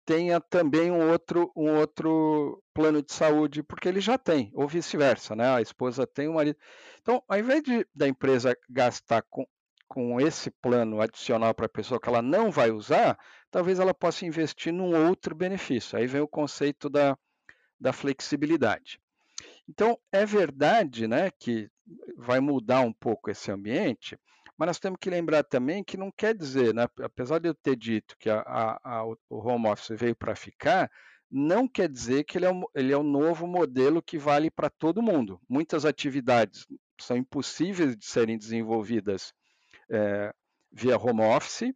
tenha 0.05 0.41
também 0.41 0.91
um 0.91 1.09
outro, 1.09 1.53
um 1.55 1.77
outro 1.77 2.61
plano 2.75 3.01
de 3.01 3.13
saúde, 3.13 3.63
porque 3.63 3.89
ele 3.89 4.01
já 4.01 4.19
tem, 4.19 4.51
ou 4.55 4.67
vice-versa, 4.67 5.37
né? 5.37 5.55
A 5.55 5.63
esposa 5.63 6.05
tem, 6.05 6.27
o 6.27 6.35
marido. 6.35 6.59
Então, 7.01 7.23
ao 7.29 7.39
invés 7.39 7.63
de, 7.63 7.87
da 7.95 8.09
empresa 8.09 8.59
gastar 8.69 9.23
com, 9.31 9.47
com 9.87 10.21
esse 10.21 10.51
plano 10.51 11.01
adicional 11.01 11.55
para 11.55 11.67
a 11.67 11.69
pessoa 11.69 12.01
que 12.01 12.09
ela 12.09 12.21
não 12.21 12.51
vai 12.51 12.73
usar, 12.73 13.17
talvez 13.49 13.79
ela 13.79 13.95
possa 13.95 14.27
investir 14.27 14.73
num 14.73 15.07
outro 15.07 15.33
benefício. 15.33 15.97
Aí 15.97 16.09
vem 16.09 16.21
o 16.21 16.27
conceito 16.27 16.91
da, 16.91 17.17
da 17.79 17.93
flexibilidade. 17.93 18.99
Então, 19.69 19.97
é 20.11 20.27
verdade 20.27 21.07
né, 21.07 21.31
que 21.39 21.71
vai 22.17 22.41
mudar 22.41 22.81
um 22.81 22.93
pouco 22.93 23.31
esse 23.31 23.53
ambiente, 23.53 24.19
mas 24.57 24.67
nós 24.67 24.79
temos 24.79 24.99
que 25.01 25.11
lembrar 25.11 25.43
também 25.45 25.83
que 25.83 25.97
não 25.97 26.11
quer 26.11 26.35
dizer, 26.35 26.75
né, 26.75 26.87
apesar 27.03 27.39
de 27.39 27.49
eu 27.49 27.55
ter 27.55 27.77
dito 27.77 28.17
que 28.19 28.31
a, 28.31 28.41
a, 28.41 28.99
a, 28.99 29.05
o 29.05 29.17
home 29.31 29.69
office 29.69 29.99
veio 29.99 30.15
para 30.15 30.37
ficar, 30.37 30.91
não 31.31 31.67
quer 31.67 31.89
dizer 31.89 32.25
que 32.25 32.39
ele 32.39 32.47
é, 32.47 32.53
um, 32.53 32.63
ele 32.75 32.93
é 32.93 32.99
um 32.99 33.03
novo 33.03 33.47
modelo 33.47 34.03
que 34.03 34.17
vale 34.19 34.51
para 34.51 34.71
todo 34.71 35.03
mundo. 35.03 35.41
Muitas 35.49 35.85
atividades 35.85 36.67
são 37.01 37.17
impossíveis 37.17 37.97
de 37.97 38.07
serem 38.07 38.39
desenvolvidas 38.39 39.33
é, 39.91 40.33
via 40.71 40.97
home 40.97 41.23
office, 41.23 41.73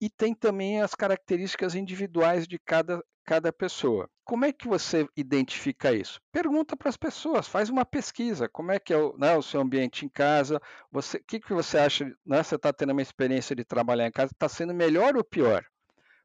e 0.00 0.10
tem 0.10 0.34
também 0.34 0.80
as 0.80 0.94
características 0.94 1.74
individuais 1.76 2.46
de 2.46 2.58
cada, 2.58 3.02
cada 3.24 3.52
pessoa. 3.52 4.08
Como 4.24 4.44
é 4.44 4.52
que 4.52 4.68
você 4.68 5.06
identifica 5.16 5.92
isso? 5.92 6.20
Pergunta 6.30 6.76
para 6.76 6.88
as 6.88 6.96
pessoas, 6.96 7.48
faz 7.48 7.68
uma 7.68 7.84
pesquisa. 7.84 8.48
Como 8.48 8.72
é 8.72 8.78
que 8.78 8.92
é 8.92 8.96
o, 8.96 9.16
né, 9.16 9.36
o 9.36 9.42
seu 9.42 9.60
ambiente 9.60 10.04
em 10.04 10.08
casa? 10.08 10.60
O 10.92 11.00
que, 11.26 11.40
que 11.40 11.52
você 11.52 11.78
acha? 11.78 12.04
Né, 12.24 12.42
você 12.42 12.56
está 12.56 12.72
tendo 12.72 12.92
uma 12.92 13.02
experiência 13.02 13.54
de 13.54 13.64
trabalhar 13.64 14.06
em 14.06 14.12
casa? 14.12 14.32
Está 14.32 14.48
sendo 14.48 14.74
melhor 14.74 15.16
ou 15.16 15.24
pior? 15.24 15.64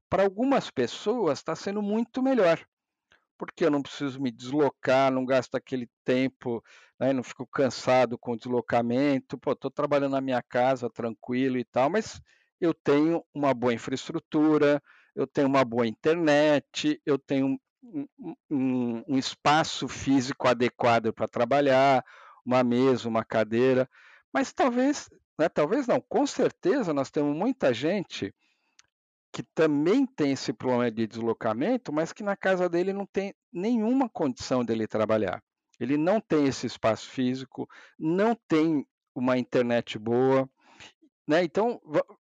Para 0.10 0.24
algumas 0.24 0.70
pessoas 0.72 1.40
está 1.40 1.56
sendo 1.56 1.82
muito 1.82 2.22
melhor 2.24 2.66
porque 3.38 3.64
eu 3.64 3.72
não 3.72 3.82
preciso 3.82 4.20
me 4.20 4.32
deslocar, 4.32 5.12
não 5.12 5.24
gasto 5.24 5.56
aquele 5.56 5.88
tempo, 6.04 6.64
né, 7.00 7.14
não 7.14 7.24
fico 7.24 7.46
cansado 7.46 8.18
com 8.18 8.32
o 8.32 8.38
deslocamento, 8.38 9.40
estou 9.48 9.70
trabalhando 9.70 10.14
na 10.14 10.22
minha 10.22 10.42
casa 10.42 10.90
tranquilo 10.90 11.58
e 11.58 11.64
tal, 11.64 11.90
mas 11.90 12.20
eu 12.60 12.74
tenho 12.74 13.24
uma 13.34 13.54
boa 13.54 13.74
infraestrutura, 13.74 14.82
eu 15.18 15.26
tenho 15.26 15.48
uma 15.48 15.66
boa 15.66 15.88
internet, 15.88 17.02
eu 17.04 17.18
tenho 17.18 17.60
um, 17.84 18.08
um, 18.52 19.04
um 19.08 19.18
espaço 19.18 19.88
físico 19.88 20.48
adequado 20.48 21.12
para 21.12 21.28
trabalhar, 21.28 22.06
uma 22.46 22.64
mesa, 22.64 23.10
uma 23.10 23.26
cadeira, 23.26 23.90
mas 24.32 24.54
talvez, 24.54 25.10
né, 25.40 25.50
talvez 25.50 25.88
não, 25.88 26.00
com 26.08 26.28
certeza 26.28 26.94
nós 26.94 27.10
temos 27.10 27.36
muita 27.36 27.74
gente 27.74 28.32
que 29.34 29.42
também 29.56 30.06
tem 30.06 30.34
esse 30.34 30.54
problema 30.54 30.92
de 30.92 31.08
deslocamento, 31.08 31.92
mas 31.92 32.14
que 32.14 32.22
na 32.22 32.38
casa 32.38 32.70
dele 32.70 32.94
não 32.94 33.06
tem 33.08 33.34
nenhuma 33.52 34.08
condição 34.08 34.64
dele 34.64 34.88
trabalhar. 34.88 35.42
Ele 35.80 35.98
não 35.98 36.22
tem 36.22 36.46
esse 36.46 36.68
espaço 36.68 37.10
físico, 37.10 37.68
não 37.98 38.38
tem 38.48 38.86
uma 39.16 39.38
internet 39.38 39.98
boa. 39.98 40.48
Né? 41.28 41.44
Então, 41.44 41.82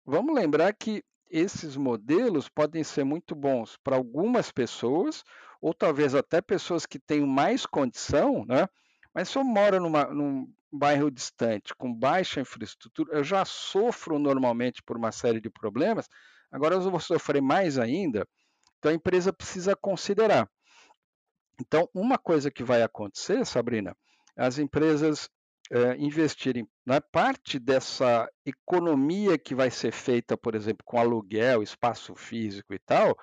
vamos 0.05 0.35
lembrar 0.35 0.73
que 0.75 1.05
esses 1.31 1.77
modelos 1.77 2.49
podem 2.49 2.83
ser 2.83 3.05
muito 3.05 3.35
bons 3.35 3.77
para 3.83 3.97
algumas 3.97 4.51
pessoas, 4.51 5.25
ou 5.61 5.73
talvez 5.73 6.15
até 6.15 6.41
pessoas 6.41 6.87
que 6.87 6.99
têm 6.99 7.25
mais 7.27 7.65
condição, 7.65 8.45
né? 8.47 8.69
mas 9.15 9.29
se 9.29 9.39
eu 9.39 9.45
moro 9.45 9.81
numa, 9.81 10.05
num 10.07 10.53
bairro 10.73 11.11
distante, 11.11 11.75
com 11.75 11.93
baixa 11.93 12.41
infraestrutura, 12.41 13.17
eu 13.17 13.25
já 13.25 13.45
sofro 13.45 14.19
normalmente 14.19 14.83
por 14.83 14.97
uma 14.97 15.13
série 15.13 15.41
de 15.41 15.51
problemas, 15.51 16.09
Agora 16.51 16.75
eu 16.75 16.91
vou 16.91 16.99
sofrer 16.99 17.41
mais 17.41 17.79
ainda, 17.79 18.27
então 18.79 18.91
a 18.91 18.95
empresa 18.95 19.33
precisa 19.33 19.77
considerar. 19.77 20.51
Então, 21.61 21.89
uma 21.95 22.19
coisa 22.19 22.51
que 22.51 22.65
vai 22.65 22.83
acontecer, 22.83 23.47
Sabrina, 23.47 23.97
as 24.37 24.59
empresas 24.59 25.31
é, 25.71 25.97
investirem 25.97 26.67
na 26.85 26.95
né, 26.95 27.01
parte 27.13 27.59
dessa 27.59 28.29
economia 28.45 29.39
que 29.39 29.55
vai 29.55 29.71
ser 29.71 29.93
feita, 29.93 30.37
por 30.37 30.55
exemplo, 30.55 30.85
com 30.85 30.99
aluguel, 30.99 31.63
espaço 31.63 32.15
físico 32.15 32.75
e 32.75 32.79
tal, 32.79 33.17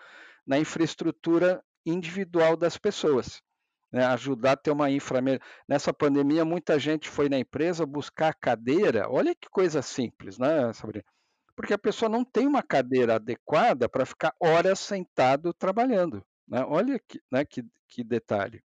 na 0.45 0.57
infraestrutura 0.57 1.61
individual 1.85 2.55
das 2.55 2.77
pessoas. 2.77 3.41
Né, 3.91 4.05
ajudar 4.05 4.53
a 4.53 4.57
ter 4.57 4.71
uma 4.71 4.91
infra. 4.91 5.21
Nessa 5.67 5.93
pandemia, 5.93 6.43
muita 6.43 6.77
gente 6.77 7.09
foi 7.09 7.29
na 7.29 7.39
empresa 7.39 7.85
buscar 7.85 8.33
cadeira. 8.33 9.09
Olha 9.09 9.33
que 9.33 9.49
coisa 9.49 9.81
simples, 9.81 10.37
né, 10.37 10.73
Sabrina? 10.73 11.05
porque 11.57 11.73
a 11.73 11.77
pessoa 11.77 12.07
não 12.07 12.23
tem 12.23 12.45
uma 12.45 12.61
cadeira 12.61 13.15
adequada 13.15 13.89
para 13.89 14.05
ficar 14.05 14.31
horas 14.39 14.79
sentado 14.79 15.51
trabalhando. 15.55 16.23
Né? 16.47 16.63
Olha 16.63 16.99
que, 16.99 17.19
né, 17.31 17.43
que, 17.43 17.65
que 17.87 18.03
detalhe. 18.03 18.63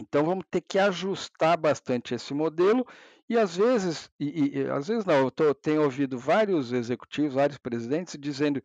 Então 0.00 0.24
vamos 0.24 0.44
ter 0.50 0.60
que 0.60 0.78
ajustar 0.78 1.56
bastante 1.56 2.14
esse 2.14 2.34
modelo 2.34 2.86
e 3.28 3.38
às 3.38 3.56
vezes, 3.56 4.10
e, 4.18 4.58
e 4.58 4.70
às 4.70 4.88
vezes 4.88 5.04
não, 5.04 5.14
eu 5.14 5.30
tô, 5.30 5.54
tenho 5.54 5.82
ouvido 5.82 6.18
vários 6.18 6.72
executivos, 6.72 7.34
vários 7.34 7.58
presidentes 7.58 8.16
dizendo 8.18 8.62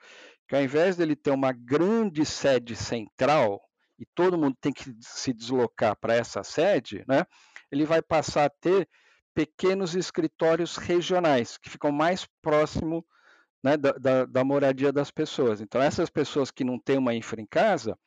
que 0.47 0.55
ao 0.55 0.61
invés 0.61 0.97
dele 0.97 1.15
ter 1.15 1.31
uma 1.31 1.51
grande 1.51 2.25
sede 2.25 2.75
central 2.75 3.61
e 3.97 4.05
todo 4.05 4.37
mundo 4.37 4.57
tem 4.59 4.73
que 4.73 4.95
se 5.01 5.33
deslocar 5.33 5.95
para 5.95 6.15
essa 6.15 6.43
sede, 6.43 7.03
né, 7.07 7.25
ele 7.71 7.85
vai 7.85 8.01
passar 8.01 8.45
a 8.45 8.49
ter 8.49 8.87
pequenos 9.33 9.95
escritórios 9.95 10.75
regionais, 10.75 11.57
que 11.57 11.69
ficam 11.69 11.91
mais 11.91 12.27
próximo 12.41 13.05
né, 13.63 13.77
da, 13.77 13.91
da, 13.93 14.25
da, 14.25 14.43
moradia 14.43 14.91
das 14.91 15.11
pessoas. 15.11 15.61
Então, 15.61 15.81
essas 15.81 16.09
pessoas 16.09 16.49
que 16.49 16.63
não 16.63 16.79
têm 16.79 16.97
uma 16.97 17.13
infra 17.13 17.39
em 17.39 17.45
casa 17.45 17.97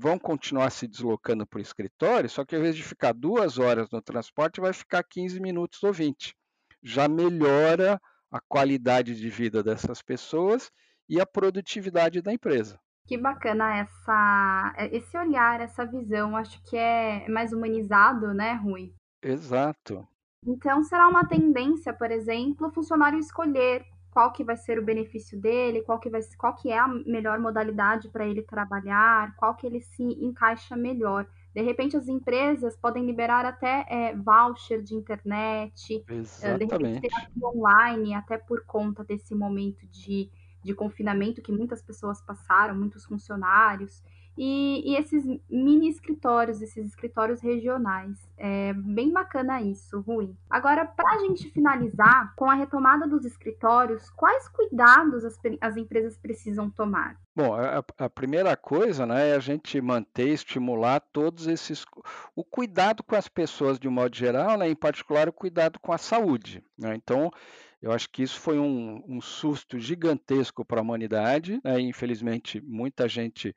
vão 0.00 0.18
continuar 0.18 0.70
se 0.70 0.88
deslocando 0.88 1.46
para 1.46 1.58
o 1.58 1.62
escritório, 1.62 2.30
só 2.30 2.42
que 2.42 2.54
ao 2.54 2.60
invés 2.60 2.74
de 2.74 2.82
ficar 2.82 3.12
duas 3.12 3.58
horas 3.58 3.90
no 3.90 4.00
transporte, 4.00 4.60
vai 4.60 4.72
ficar 4.72 5.02
15 5.02 5.38
minutos 5.38 5.82
ou 5.82 5.92
20. 5.92 6.34
Já 6.82 7.06
melhora 7.06 8.00
a 8.30 8.40
qualidade 8.40 9.14
de 9.14 9.28
vida 9.28 9.62
dessas 9.62 10.00
pessoas 10.00 10.72
e 11.06 11.20
a 11.20 11.26
produtividade 11.26 12.22
da 12.22 12.32
empresa. 12.32 12.80
Que 13.06 13.18
bacana 13.18 13.76
essa, 13.76 14.74
esse 14.90 15.18
olhar, 15.18 15.60
essa 15.60 15.84
visão. 15.84 16.34
Acho 16.34 16.62
que 16.62 16.76
é 16.76 17.28
mais 17.28 17.52
humanizado, 17.52 18.32
né, 18.32 18.54
Rui? 18.54 18.94
Exato. 19.22 20.08
Então, 20.46 20.82
será 20.82 21.08
uma 21.08 21.26
tendência, 21.26 21.92
por 21.92 22.10
exemplo, 22.10 22.68
o 22.68 22.72
funcionário 22.72 23.18
escolher 23.18 23.84
qual 24.10 24.32
que 24.32 24.44
vai 24.44 24.56
ser 24.56 24.78
o 24.78 24.84
benefício 24.84 25.38
dele, 25.38 25.82
qual 25.82 25.98
que, 25.98 26.10
vai, 26.10 26.20
qual 26.36 26.54
que 26.54 26.70
é 26.70 26.78
a 26.78 26.88
melhor 26.88 27.38
modalidade 27.38 28.08
para 28.08 28.26
ele 28.26 28.42
trabalhar, 28.42 29.34
qual 29.36 29.54
que 29.54 29.66
ele 29.66 29.80
se 29.80 30.02
encaixa 30.02 30.76
melhor. 30.76 31.26
De 31.54 31.62
repente, 31.62 31.96
as 31.96 32.08
empresas 32.08 32.76
podem 32.76 33.04
liberar 33.04 33.44
até 33.44 33.84
é, 33.88 34.14
voucher 34.14 34.82
de 34.82 34.94
internet, 34.94 36.04
Exatamente. 36.08 36.66
de 36.66 36.72
repente, 36.72 37.00
terapia 37.00 37.48
online, 37.48 38.14
até 38.14 38.38
por 38.38 38.64
conta 38.64 39.04
desse 39.04 39.34
momento 39.34 39.86
de, 39.88 40.30
de 40.62 40.74
confinamento 40.74 41.42
que 41.42 41.52
muitas 41.52 41.82
pessoas 41.82 42.20
passaram, 42.20 42.74
muitos 42.74 43.04
funcionários. 43.04 44.02
E, 44.36 44.92
e, 44.92 44.96
esses 44.96 45.24
mini 45.50 45.88
escritórios, 45.88 46.62
esses 46.62 46.86
escritórios 46.86 47.40
regionais. 47.40 48.16
É 48.38 48.72
bem 48.72 49.12
bacana 49.12 49.60
isso, 49.60 50.00
Rui. 50.00 50.34
Agora, 50.48 50.86
para 50.86 51.10
a 51.10 51.18
gente 51.18 51.50
finalizar, 51.50 52.34
com 52.36 52.50
a 52.50 52.54
retomada 52.54 53.06
dos 53.06 53.24
escritórios, 53.24 54.08
quais 54.10 54.48
cuidados 54.48 55.24
as, 55.24 55.38
as 55.60 55.76
empresas 55.76 56.16
precisam 56.16 56.70
tomar? 56.70 57.16
Bom, 57.36 57.54
a, 57.54 57.84
a, 57.98 58.10
primeira 58.10 58.56
coisa 58.56 59.06
né, 59.06 59.30
é 59.30 59.34
a 59.34 59.40
gente 59.40 59.80
manter, 59.80 60.28
estimular 60.28 61.00
todos 61.00 61.46
esses. 61.46 61.84
O 62.34 62.44
cuidado 62.44 63.02
com 63.02 63.14
as 63.14 63.28
pessoas 63.28 63.78
de 63.78 63.88
um 63.88 63.92
modo 63.92 64.16
geral, 64.16 64.58
né, 64.58 64.68
em 64.68 64.74
particular 64.74 65.28
o 65.28 65.32
cuidado 65.32 65.78
com 65.80 65.92
a 65.92 65.98
saúde. 65.98 66.62
Né? 66.78 66.94
Então, 66.94 67.30
eu 67.80 67.92
acho 67.92 68.10
que 68.10 68.22
isso 68.22 68.38
foi 68.38 68.58
um, 68.58 69.02
um 69.08 69.20
susto 69.20 69.78
gigantesco 69.78 70.64
para 70.64 70.80
a 70.80 70.82
humanidade. 70.82 71.60
Né? 71.64 71.80
infelizmente, 71.80 72.60
muita 72.60 73.08
gente 73.08 73.54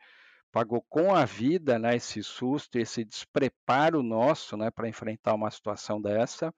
pagou 0.54 0.86
com 0.88 1.16
a 1.16 1.26
vida 1.26 1.80
né, 1.80 1.96
esse 1.96 2.22
susto, 2.22 2.78
esse 2.78 3.04
despreparo 3.04 4.04
nosso 4.04 4.56
né, 4.56 4.70
para 4.70 4.88
enfrentar 4.88 5.34
uma 5.34 5.50
situação 5.50 6.00
dessa. 6.00 6.54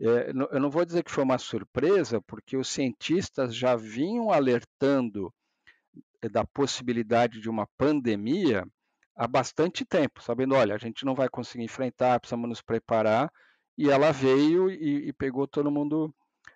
É, 0.00 0.30
eu 0.30 0.60
não 0.60 0.70
vou 0.70 0.84
dizer 0.84 1.02
que 1.02 1.10
foi 1.10 1.24
uma 1.24 1.36
surpresa, 1.36 2.22
porque 2.22 2.56
os 2.56 2.68
cientistas 2.68 3.52
já 3.52 3.74
vinham 3.74 4.30
alertando 4.30 5.34
eh, 6.22 6.28
da 6.28 6.44
possibilidade 6.44 7.40
de 7.40 7.50
uma 7.50 7.66
pandemia 7.76 8.64
há 9.16 9.26
bastante 9.26 9.84
tempo, 9.84 10.22
sabendo, 10.22 10.54
olha, 10.54 10.76
a 10.76 10.78
gente 10.78 11.04
não 11.04 11.14
vai 11.14 11.28
conseguir 11.28 11.64
enfrentar, 11.64 12.20
precisamos 12.20 12.48
nos 12.48 12.62
preparar, 12.62 13.28
e 13.76 13.90
ela 13.90 14.12
veio 14.12 14.70
e, 14.70 15.08
e 15.08 15.12
pegou 15.12 15.48
todo 15.48 15.70
mundo 15.70 16.14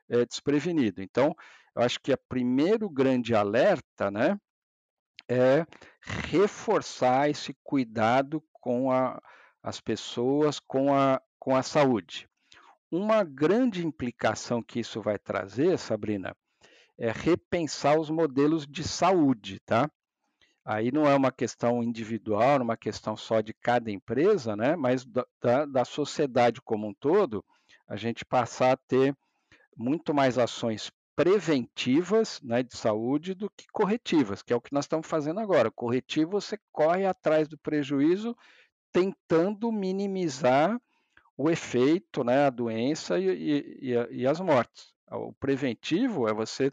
é, 0.09 0.25
desprevenido. 0.25 1.03
Então, 1.03 1.35
eu 1.75 1.83
acho 1.83 1.99
que 2.01 2.13
o 2.13 2.19
primeiro 2.29 2.89
grande 2.89 3.35
alerta, 3.35 4.09
né, 4.09 4.39
é 5.29 5.67
reforçar 6.01 7.29
esse 7.29 7.55
cuidado 7.63 8.43
com 8.53 8.91
a, 8.91 9.21
as 9.63 9.81
pessoas, 9.81 10.59
com 10.59 10.95
a, 10.95 11.21
com 11.39 11.55
a 11.55 11.63
saúde. 11.63 12.29
Uma 12.91 13.23
grande 13.23 13.87
implicação 13.87 14.63
que 14.63 14.81
isso 14.81 15.01
vai 15.01 15.19
trazer, 15.19 15.79
Sabrina, 15.79 16.35
é 16.99 17.11
repensar 17.13 17.99
os 17.99 18.11
modelos 18.11 18.67
de 18.67 18.83
saúde, 18.83 19.61
tá? 19.61 19.91
Aí 20.65 20.93
não 20.93 21.07
é 21.07 21.15
uma 21.15 21.33
questão 21.33 21.83
individual, 21.83 22.59
é 22.59 22.63
uma 22.63 22.77
questão 22.77 23.17
só 23.17 23.41
de 23.41 23.55
cada 23.55 23.91
empresa, 23.91 24.55
né? 24.55 24.77
Mas 24.77 25.05
da, 25.41 25.67
da 25.67 25.85
sociedade 25.85 26.61
como 26.61 26.89
um 26.89 26.95
todo, 26.95 27.45
a 27.89 27.97
gente 27.97 28.25
passar 28.25 28.73
a 28.73 28.77
ter 28.77 29.17
muito 29.77 30.13
mais 30.13 30.37
ações 30.37 30.91
preventivas 31.21 32.41
né, 32.41 32.63
de 32.63 32.75
saúde 32.75 33.35
do 33.35 33.51
que 33.51 33.67
corretivas, 33.71 34.41
que 34.41 34.55
é 34.55 34.57
o 34.57 34.61
que 34.61 34.73
nós 34.73 34.87
estamos 34.87 35.07
fazendo 35.07 35.39
agora. 35.39 35.71
Corretivo, 35.71 36.31
você 36.31 36.59
corre 36.73 37.05
atrás 37.05 37.47
do 37.47 37.59
prejuízo 37.59 38.35
tentando 38.91 39.71
minimizar 39.71 40.81
o 41.37 41.51
efeito, 41.51 42.25
né, 42.25 42.47
a 42.47 42.51
doença 42.51 43.19
e, 43.19 43.83
e, 43.83 43.93
e, 44.11 44.27
as 44.27 44.41
mortes. 44.41 44.95
O 45.11 45.31
preventivo 45.35 46.27
é 46.27 46.33
você 46.33 46.73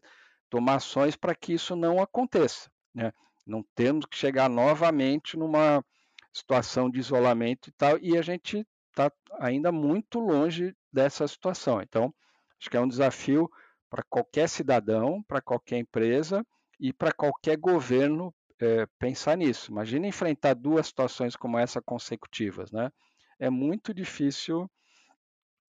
tomar 0.50 0.76
ações 0.76 1.18
para 1.18 1.36
que 1.36 1.52
isso 1.52 1.76
não 1.76 2.02
aconteça. 2.02 2.72
Né? 2.96 3.12
Não 3.46 3.62
temos 3.76 4.06
que 4.06 4.16
chegar 4.16 4.50
novamente 4.50 5.36
numa 5.36 5.84
situação 6.32 6.90
de 6.90 7.00
isolamento 7.00 7.68
e 7.68 7.74
tal, 7.74 8.00
e 8.00 8.18
a 8.18 8.22
gente 8.22 8.66
está 8.92 9.12
ainda 9.42 9.74
muito 9.74 10.20
longe 10.20 10.74
dessa 10.90 11.28
situação. 11.28 11.82
Então, 11.82 12.14
acho 12.58 12.70
que 12.70 12.78
é 12.78 12.80
um 12.80 12.88
desafio 12.88 13.52
para 13.90 14.04
qualquer 14.10 14.48
cidadão, 14.50 15.24
para 15.24 15.42
qualquer 15.42 15.78
empresa 15.78 16.46
e 16.80 16.94
para 16.94 17.12
qualquer 17.12 17.58
governo 17.58 18.34
é, 18.60 18.86
pensar 19.00 19.38
nisso. 19.38 19.72
Imagina 19.72 20.08
enfrentar 20.08 20.54
duas 20.54 20.88
situações 20.88 21.36
como 21.36 21.58
essa 21.58 21.82
consecutivas, 21.82 22.72
né? 22.72 22.92
É 23.40 23.50
muito 23.50 23.94
difícil 23.94 24.70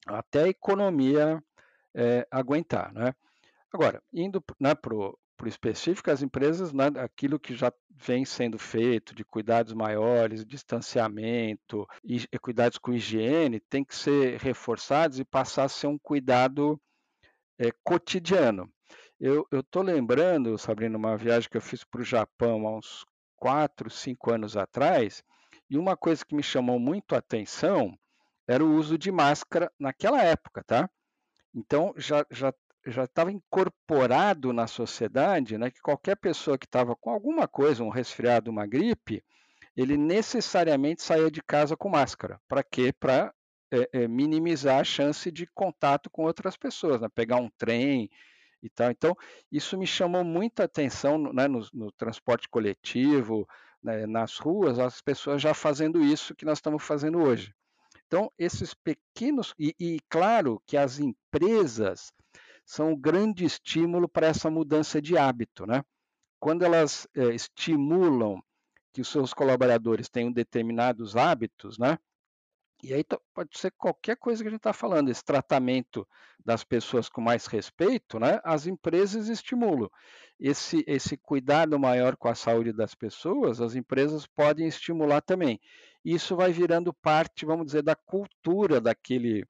até 0.07 0.45
a 0.45 0.49
economia 0.49 1.43
é, 1.95 2.27
aguentar, 2.31 2.93
né? 2.93 3.15
Agora, 3.73 4.03
indo 4.13 4.43
né, 4.59 4.75
para 4.75 4.95
o 4.95 5.19
específico, 5.45 6.11
as 6.11 6.23
empresas, 6.23 6.73
né, 6.73 6.87
aquilo 6.97 7.39
que 7.39 7.55
já 7.55 7.71
vem 7.91 8.25
sendo 8.25 8.59
feito 8.59 9.15
de 9.15 9.25
cuidados 9.25 9.75
maiores, 9.75 10.47
distanciamento 10.47 11.87
e 12.03 12.27
cuidados 12.41 12.79
com 12.79 12.95
higiene, 12.95 13.61
tem 13.61 13.85
que 13.85 13.95
ser 13.95 14.39
reforçados 14.41 15.19
e 15.19 15.25
passar 15.25 15.65
a 15.65 15.69
ser 15.69 15.87
um 15.87 15.99
cuidado 15.99 16.81
é, 17.59 17.71
cotidiano. 17.83 18.71
Eu 19.21 19.47
estou 19.53 19.83
lembrando, 19.83 20.57
Sabrina, 20.57 20.97
uma 20.97 21.17
viagem 21.17 21.51
que 21.51 21.57
eu 21.57 21.61
fiz 21.61 21.83
para 21.83 22.01
o 22.01 22.05
Japão 22.05 22.67
há 22.69 22.77
uns 22.77 23.05
4, 23.37 23.91
5 23.91 24.31
anos 24.33 24.57
atrás, 24.57 25.25
e 25.69 25.77
uma 25.77 25.97
coisa 25.97 26.25
que 26.25 26.35
me 26.35 26.43
chamou 26.43 26.79
muito 26.79 27.15
a 27.15 27.19
atenção 27.19 27.99
era 28.47 28.65
o 28.65 28.75
uso 28.77 28.97
de 28.97 29.11
máscara 29.11 29.71
naquela 29.79 30.23
época, 30.23 30.63
tá? 30.65 30.89
Então 31.55 31.93
já 31.97 32.25
já 32.31 32.53
já 32.87 33.05
estava 33.05 33.31
incorporado 33.31 34.53
na 34.53 34.67
sociedade, 34.67 35.59
né, 35.59 35.71
que 35.71 35.81
qualquer 35.81 36.17
pessoa 36.17 36.57
que 36.57 36.65
estava 36.65 36.97
com 36.97 37.11
alguma 37.11 37.47
coisa, 37.47 37.83
um 37.85 37.91
resfriado, 37.91 38.51
uma 38.51 38.67
gripe, 38.67 39.23
ele 39.77 39.97
necessariamente 39.97 41.03
saía 41.03 41.31
de 41.31 41.43
casa 41.43 41.77
com 41.77 41.89
máscara. 41.89 42.41
Para 42.49 42.63
quê? 42.63 42.93
Para 42.93 43.35
é, 43.71 43.89
é, 43.93 44.09
minimizar 44.09 44.81
a 44.81 44.85
chance 44.85 45.31
de 45.31 45.47
contato 45.47 46.11
com 46.11 46.25
outras 46.25 46.57
pessoas, 46.57 47.01
né? 47.01 47.09
pegar 47.15 47.37
um 47.37 47.51
trem 47.59 48.11
e 48.63 48.69
tal. 48.69 48.91
Então, 48.91 49.17
isso 49.51 49.79
me 49.79 49.87
chamou 49.87 50.25
muita 50.25 50.65
atenção 50.65 51.33
né, 51.33 51.47
no, 51.47 51.67
no, 51.73 51.93
transporte 51.93 52.49
coletivo, 52.49 53.47
né, 53.83 54.07
nas 54.07 54.39
ruas, 54.39 54.79
as 54.79 55.01
pessoas 55.01 55.41
já 55.41 55.55
fazendo 55.55 56.03
isso 56.03 56.35
que 56.35 56.45
nós 56.45 56.59
estamos 56.59 56.83
fazendo 56.83 57.19
hoje. 57.19 57.55
Então, 58.07 58.33
esses 58.39 58.75
pequenos. 58.75 59.55
E, 59.59 59.75
e 59.79 60.01
claro 60.09 60.63
que 60.67 60.77
as 60.77 60.99
empresas 60.99 62.13
são 62.65 62.93
um 62.93 62.97
grande 62.97 63.45
estímulo 63.45 64.09
para 64.09 64.27
essa 64.27 64.51
mudança 64.51 65.01
de 65.01 65.17
hábito. 65.17 65.67
Né? 65.67 65.85
Quando 66.41 66.65
elas 66.65 67.07
é, 67.15 67.35
estimulam 67.35 68.43
que 68.93 69.03
os 69.03 69.09
seus 69.09 69.33
colaboradores 69.35 70.09
tenham 70.09 70.33
determinados 70.33 71.17
hábitos, 71.17 71.79
né? 71.79 71.99
E 72.83 72.95
aí 72.95 73.05
pode 73.35 73.59
ser 73.59 73.73
qualquer 73.73 74.17
coisa 74.17 74.43
que 74.43 74.49
a 74.49 74.51
gente 74.51 74.61
está 74.61 74.73
falando, 74.73 75.11
esse 75.11 75.25
tratamento 75.25 76.07
das 76.45 76.63
pessoas 76.63 77.09
com 77.09 77.21
mais 77.21 77.47
respeito, 77.47 78.21
né? 78.21 78.41
As 78.45 78.67
empresas 78.67 79.29
estimulam. 79.29 79.91
Esse, 80.39 80.85
esse 80.87 81.17
cuidado 81.17 81.79
maior 81.79 82.17
com 82.17 82.29
a 82.29 82.35
saúde 82.35 82.73
das 82.73 82.95
pessoas, 82.95 83.61
as 83.61 83.75
empresas 83.75 84.27
podem 84.27 84.69
estimular 84.69 85.21
também. 85.21 85.61
Isso 86.05 86.37
vai 86.37 86.53
virando 86.53 86.95
parte, 86.95 87.45
vamos 87.45 87.67
dizer, 87.67 87.83
da 87.83 87.97
cultura 87.97 88.81
daquele, 88.81 89.45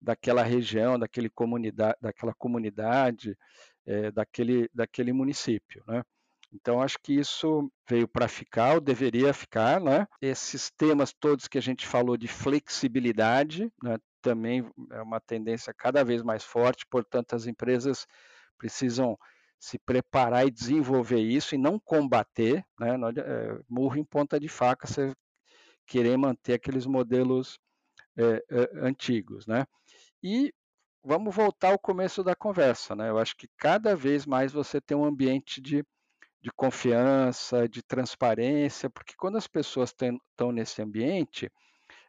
daquela 0.00 0.42
região, 0.42 0.98
daquele 0.98 1.28
comunidade, 1.28 1.98
daquela 2.00 2.32
comunidade, 2.32 3.36
é, 3.84 4.10
daquele, 4.10 4.70
daquele 4.72 5.12
município, 5.12 5.84
né? 5.86 6.02
Então, 6.52 6.82
acho 6.82 6.98
que 7.02 7.12
isso 7.12 7.70
veio 7.88 8.08
para 8.08 8.26
ficar, 8.26 8.74
ou 8.74 8.80
deveria 8.80 9.32
ficar, 9.32 9.80
né? 9.80 10.06
Esses 10.20 10.70
temas 10.70 11.12
todos 11.12 11.46
que 11.46 11.58
a 11.58 11.62
gente 11.62 11.86
falou 11.86 12.16
de 12.16 12.26
flexibilidade, 12.26 13.72
né? 13.82 13.96
também 14.20 14.70
é 14.90 15.00
uma 15.00 15.20
tendência 15.20 15.72
cada 15.72 16.04
vez 16.04 16.22
mais 16.22 16.44
forte, 16.44 16.86
portanto, 16.86 17.34
as 17.34 17.46
empresas 17.46 18.06
precisam 18.58 19.18
se 19.58 19.78
preparar 19.78 20.46
e 20.46 20.50
desenvolver 20.50 21.20
isso 21.20 21.54
e 21.54 21.58
não 21.58 21.78
combater, 21.78 22.64
né? 22.78 22.96
É, 23.18 23.60
murro 23.68 23.96
em 23.96 24.04
ponta 24.04 24.40
de 24.40 24.48
faca, 24.48 24.86
você 24.86 25.14
querer 25.86 26.16
manter 26.16 26.54
aqueles 26.54 26.86
modelos 26.86 27.58
é, 28.16 28.44
é, 28.50 28.70
antigos, 28.86 29.46
né? 29.46 29.66
E 30.22 30.52
vamos 31.04 31.34
voltar 31.34 31.72
ao 31.72 31.78
começo 31.78 32.22
da 32.22 32.34
conversa, 32.34 32.94
né? 32.94 33.10
Eu 33.10 33.18
acho 33.18 33.36
que 33.36 33.48
cada 33.56 33.94
vez 33.94 34.26
mais 34.26 34.52
você 34.52 34.80
tem 34.80 34.96
um 34.96 35.04
ambiente 35.04 35.60
de 35.60 35.84
de 36.42 36.50
confiança, 36.50 37.68
de 37.68 37.82
transparência, 37.82 38.88
porque 38.88 39.14
quando 39.16 39.36
as 39.36 39.46
pessoas 39.46 39.90
estão 39.90 40.52
nesse 40.52 40.80
ambiente, 40.80 41.50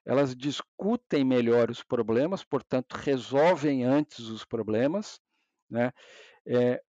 elas 0.05 0.35
discutem 0.35 1.23
melhor 1.23 1.69
os 1.69 1.83
problemas, 1.83 2.43
portanto, 2.43 2.93
resolvem 2.93 3.83
antes 3.83 4.27
os 4.27 4.45
problemas. 4.45 5.19
Né? 5.69 5.91
É, 6.45 6.81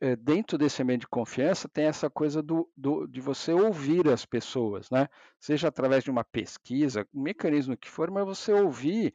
é, 0.00 0.16
dentro 0.16 0.58
desse 0.58 0.82
ambiente 0.82 1.02
de 1.02 1.08
confiança, 1.08 1.68
tem 1.68 1.84
essa 1.84 2.10
coisa 2.10 2.42
do, 2.42 2.68
do, 2.76 3.06
de 3.06 3.20
você 3.20 3.52
ouvir 3.52 4.08
as 4.08 4.26
pessoas, 4.26 4.90
né? 4.90 5.08
seja 5.38 5.68
através 5.68 6.02
de 6.02 6.10
uma 6.10 6.24
pesquisa, 6.24 7.06
um 7.14 7.22
mecanismo 7.22 7.76
que 7.76 7.88
for, 7.88 8.10
mas 8.10 8.24
você 8.24 8.52
ouvir 8.52 9.14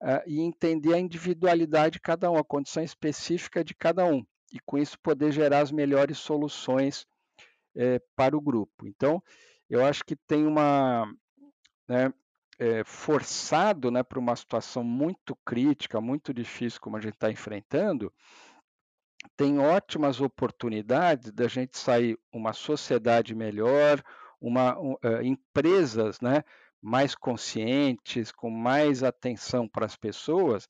uh, 0.00 0.22
e 0.26 0.40
entender 0.40 0.94
a 0.94 1.00
individualidade 1.00 1.94
de 1.94 2.00
cada 2.00 2.30
um, 2.30 2.36
a 2.36 2.44
condição 2.44 2.82
específica 2.82 3.64
de 3.64 3.74
cada 3.74 4.04
um 4.04 4.24
e 4.52 4.58
com 4.60 4.78
isso 4.78 4.98
poder 5.00 5.32
gerar 5.32 5.60
as 5.60 5.70
melhores 5.70 6.18
soluções 6.18 7.06
é, 7.76 8.00
para 8.16 8.36
o 8.36 8.40
grupo. 8.40 8.86
Então, 8.86 9.22
eu 9.68 9.84
acho 9.84 10.04
que 10.04 10.16
tem 10.16 10.46
uma 10.46 11.12
né, 11.88 12.12
é, 12.58 12.84
forçado 12.84 13.90
né, 13.90 14.02
para 14.02 14.18
uma 14.18 14.36
situação 14.36 14.82
muito 14.84 15.36
crítica, 15.44 16.00
muito 16.00 16.34
difícil 16.34 16.80
como 16.80 16.96
a 16.96 17.00
gente 17.00 17.14
está 17.14 17.30
enfrentando, 17.30 18.12
tem 19.36 19.58
ótimas 19.58 20.20
oportunidades 20.20 21.32
da 21.32 21.46
gente 21.46 21.78
sair 21.78 22.18
uma 22.32 22.52
sociedade 22.52 23.34
melhor, 23.34 24.02
uma, 24.40 24.78
uh, 24.78 25.22
empresas 25.22 26.20
né, 26.20 26.42
mais 26.80 27.14
conscientes, 27.14 28.32
com 28.32 28.50
mais 28.50 29.02
atenção 29.02 29.68
para 29.68 29.86
as 29.86 29.96
pessoas 29.96 30.66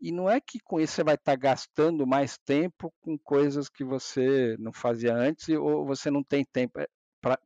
e 0.00 0.12
não 0.12 0.28
é 0.28 0.40
que 0.40 0.58
com 0.60 0.80
isso 0.80 0.94
você 0.94 1.04
vai 1.04 1.14
estar 1.14 1.36
gastando 1.36 2.06
mais 2.06 2.36
tempo 2.38 2.92
com 3.00 3.18
coisas 3.18 3.68
que 3.68 3.84
você 3.84 4.56
não 4.58 4.72
fazia 4.72 5.14
antes 5.14 5.48
ou 5.50 5.86
você 5.86 6.10
não 6.10 6.22
tem 6.22 6.44
tempo 6.44 6.80
eh, 6.80 6.88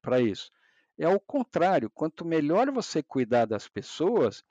para 0.02 0.20
isso. 0.20 0.50
É 0.98 1.08
o 1.08 1.20
contrário, 1.20 1.90
quanto 1.90 2.24
melhor 2.24 2.70
você 2.72 3.02
cuidar 3.02 3.44
das 3.46 3.68
pessoas, 3.68 4.42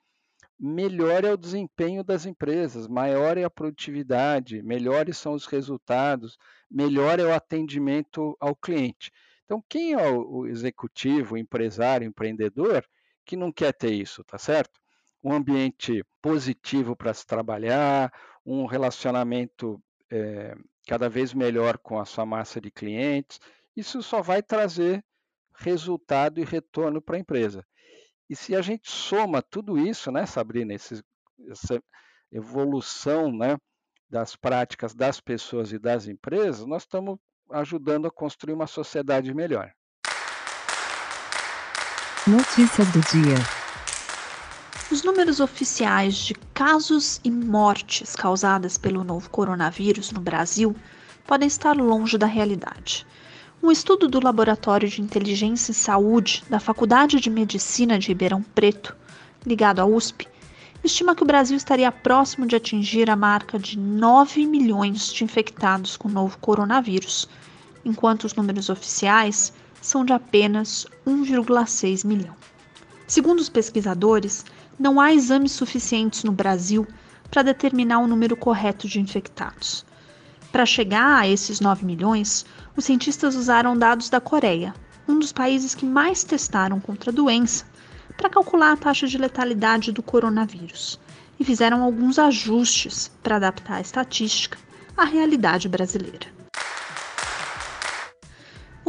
melhor 0.58 1.24
é 1.24 1.32
o 1.32 1.36
desempenho 1.36 2.02
das 2.02 2.26
empresas, 2.26 2.88
maior 2.88 3.36
é 3.36 3.44
a 3.44 3.50
produtividade, 3.50 4.62
melhores 4.62 5.18
são 5.18 5.34
os 5.34 5.46
resultados, 5.46 6.38
melhor 6.70 7.20
é 7.20 7.24
o 7.24 7.34
atendimento 7.34 8.36
ao 8.40 8.56
cliente. 8.56 9.12
Então, 9.44 9.62
quem 9.68 9.92
é 9.92 10.10
o 10.10 10.46
executivo, 10.46 11.34
o 11.34 11.38
empresário, 11.38 12.06
o 12.06 12.10
empreendedor 12.10 12.84
que 13.24 13.36
não 13.36 13.52
quer 13.52 13.72
ter 13.72 13.92
isso, 13.92 14.24
tá 14.24 14.38
certo? 14.38 14.80
Um 15.22 15.32
ambiente 15.32 16.04
positivo 16.22 16.96
para 16.96 17.12
se 17.12 17.26
trabalhar, 17.26 18.12
um 18.44 18.66
relacionamento 18.66 19.82
é, 20.10 20.56
cada 20.86 21.08
vez 21.08 21.34
melhor 21.34 21.78
com 21.78 21.98
a 21.98 22.04
sua 22.04 22.24
massa 22.24 22.60
de 22.60 22.70
clientes. 22.70 23.38
Isso 23.76 24.02
só 24.02 24.22
vai 24.22 24.42
trazer 24.42 25.04
resultado 25.54 26.40
e 26.40 26.44
retorno 26.44 27.02
para 27.02 27.16
a 27.16 27.20
empresa. 27.20 27.64
E 28.30 28.36
se 28.36 28.54
a 28.54 28.62
gente 28.62 28.90
soma 28.90 29.42
tudo 29.42 29.78
isso, 29.78 30.12
né, 30.12 30.26
Sabrina, 30.26 30.74
esse, 30.74 31.02
essa 31.50 31.82
evolução 32.30 33.32
né, 33.32 33.56
das 34.08 34.36
práticas 34.36 34.94
das 34.94 35.20
pessoas 35.20 35.72
e 35.72 35.78
das 35.78 36.06
empresas, 36.06 36.66
nós 36.66 36.82
estamos 36.82 37.18
ajudando 37.50 38.06
a 38.06 38.10
construir 38.10 38.54
uma 38.54 38.66
sociedade 38.66 39.32
melhor. 39.34 39.72
Notícia 42.26 42.84
do 42.84 43.00
dia. 43.10 43.67
Os 44.90 45.02
números 45.02 45.38
oficiais 45.38 46.14
de 46.14 46.34
casos 46.54 47.20
e 47.22 47.30
mortes 47.30 48.16
causadas 48.16 48.78
pelo 48.78 49.04
novo 49.04 49.28
coronavírus 49.28 50.10
no 50.12 50.20
Brasil 50.20 50.74
podem 51.26 51.46
estar 51.46 51.76
longe 51.76 52.16
da 52.16 52.24
realidade. 52.26 53.06
Um 53.62 53.70
estudo 53.70 54.08
do 54.08 54.18
Laboratório 54.18 54.88
de 54.88 55.02
Inteligência 55.02 55.72
e 55.72 55.74
Saúde 55.74 56.42
da 56.48 56.58
Faculdade 56.58 57.20
de 57.20 57.28
Medicina 57.28 57.98
de 57.98 58.08
Ribeirão 58.08 58.42
Preto, 58.42 58.96
ligado 59.44 59.80
à 59.80 59.84
USP, 59.84 60.26
estima 60.82 61.14
que 61.14 61.22
o 61.22 61.26
Brasil 61.26 61.58
estaria 61.58 61.92
próximo 61.92 62.46
de 62.46 62.56
atingir 62.56 63.10
a 63.10 63.16
marca 63.16 63.58
de 63.58 63.78
9 63.78 64.46
milhões 64.46 65.12
de 65.12 65.22
infectados 65.22 65.98
com 65.98 66.08
o 66.08 66.12
novo 66.12 66.38
coronavírus, 66.38 67.28
enquanto 67.84 68.24
os 68.24 68.34
números 68.34 68.70
oficiais 68.70 69.52
são 69.82 70.02
de 70.02 70.14
apenas 70.14 70.86
1,6 71.06 72.06
milhão. 72.06 72.34
Segundo 73.06 73.40
os 73.40 73.50
pesquisadores, 73.50 74.46
não 74.78 75.00
há 75.00 75.12
exames 75.12 75.52
suficientes 75.52 76.22
no 76.24 76.32
Brasil 76.32 76.86
para 77.30 77.42
determinar 77.42 77.98
o 77.98 78.06
número 78.06 78.36
correto 78.36 78.86
de 78.86 79.00
infectados. 79.00 79.84
Para 80.52 80.64
chegar 80.64 81.18
a 81.18 81.28
esses 81.28 81.60
9 81.60 81.84
milhões, 81.84 82.46
os 82.76 82.84
cientistas 82.84 83.34
usaram 83.34 83.76
dados 83.76 84.08
da 84.08 84.20
Coreia, 84.20 84.74
um 85.06 85.18
dos 85.18 85.32
países 85.32 85.74
que 85.74 85.84
mais 85.84 86.24
testaram 86.24 86.80
contra 86.80 87.10
a 87.10 87.14
doença, 87.14 87.64
para 88.16 88.30
calcular 88.30 88.72
a 88.72 88.76
taxa 88.76 89.06
de 89.06 89.18
letalidade 89.18 89.92
do 89.92 90.02
coronavírus 90.02 90.98
e 91.38 91.44
fizeram 91.44 91.82
alguns 91.82 92.18
ajustes 92.18 93.10
para 93.22 93.36
adaptar 93.36 93.76
a 93.76 93.80
estatística 93.80 94.58
à 94.96 95.04
realidade 95.04 95.68
brasileira. 95.68 96.37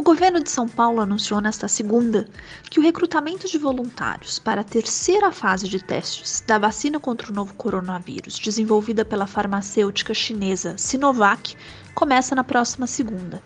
O 0.00 0.02
governo 0.02 0.42
de 0.42 0.50
São 0.50 0.66
Paulo 0.66 1.02
anunciou 1.02 1.42
nesta 1.42 1.68
segunda 1.68 2.26
que 2.70 2.80
o 2.80 2.82
recrutamento 2.82 3.46
de 3.46 3.58
voluntários 3.58 4.38
para 4.38 4.62
a 4.62 4.64
terceira 4.64 5.30
fase 5.30 5.68
de 5.68 5.78
testes 5.78 6.42
da 6.46 6.58
vacina 6.58 6.98
contra 6.98 7.30
o 7.30 7.34
novo 7.34 7.52
coronavírus, 7.52 8.38
desenvolvida 8.38 9.04
pela 9.04 9.26
farmacêutica 9.26 10.14
chinesa 10.14 10.74
Sinovac, 10.78 11.54
começa 11.94 12.34
na 12.34 12.42
próxima 12.42 12.86
segunda 12.86 13.42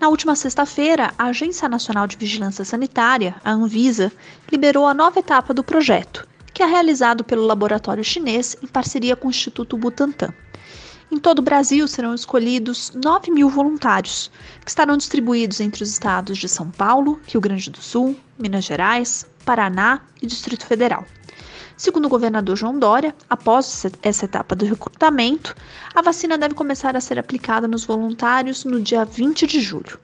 na 0.00 0.08
última 0.08 0.34
sexta-feira, 0.34 1.12
a 1.18 1.24
Agência 1.24 1.68
Nacional 1.68 2.06
de 2.06 2.16
Vigilância 2.16 2.64
Sanitária, 2.64 3.34
a 3.44 3.52
Anvisa, 3.52 4.10
liberou 4.50 4.86
a 4.86 4.94
nova 4.94 5.18
etapa 5.18 5.52
do 5.52 5.62
projeto, 5.62 6.26
que 6.54 6.62
é 6.62 6.66
realizado 6.66 7.22
pelo 7.22 7.44
laboratório 7.46 8.02
chinês 8.02 8.56
em 8.62 8.66
parceria 8.66 9.14
com 9.14 9.28
o 9.28 9.30
Instituto 9.30 9.76
Butantan. 9.76 10.32
Em 11.10 11.18
todo 11.18 11.38
o 11.38 11.42
Brasil 11.42 11.86
serão 11.86 12.14
escolhidos 12.14 12.90
9 12.94 13.30
mil 13.30 13.48
voluntários, 13.48 14.30
que 14.64 14.68
estarão 14.68 14.96
distribuídos 14.96 15.60
entre 15.60 15.82
os 15.84 15.90
estados 15.90 16.36
de 16.36 16.48
São 16.48 16.70
Paulo, 16.70 17.20
Rio 17.28 17.40
Grande 17.40 17.70
do 17.70 17.80
Sul, 17.80 18.16
Minas 18.36 18.64
Gerais, 18.64 19.24
Paraná 19.44 20.00
e 20.20 20.26
Distrito 20.26 20.66
Federal. 20.66 21.06
Segundo 21.76 22.06
o 22.06 22.08
governador 22.08 22.56
João 22.56 22.78
Dória, 22.78 23.14
após 23.30 23.86
essa 24.02 24.24
etapa 24.24 24.56
do 24.56 24.64
recrutamento, 24.64 25.54
a 25.94 26.02
vacina 26.02 26.36
deve 26.36 26.54
começar 26.54 26.96
a 26.96 27.00
ser 27.00 27.18
aplicada 27.18 27.68
nos 27.68 27.84
voluntários 27.84 28.64
no 28.64 28.80
dia 28.80 29.04
20 29.04 29.46
de 29.46 29.60
julho. 29.60 30.00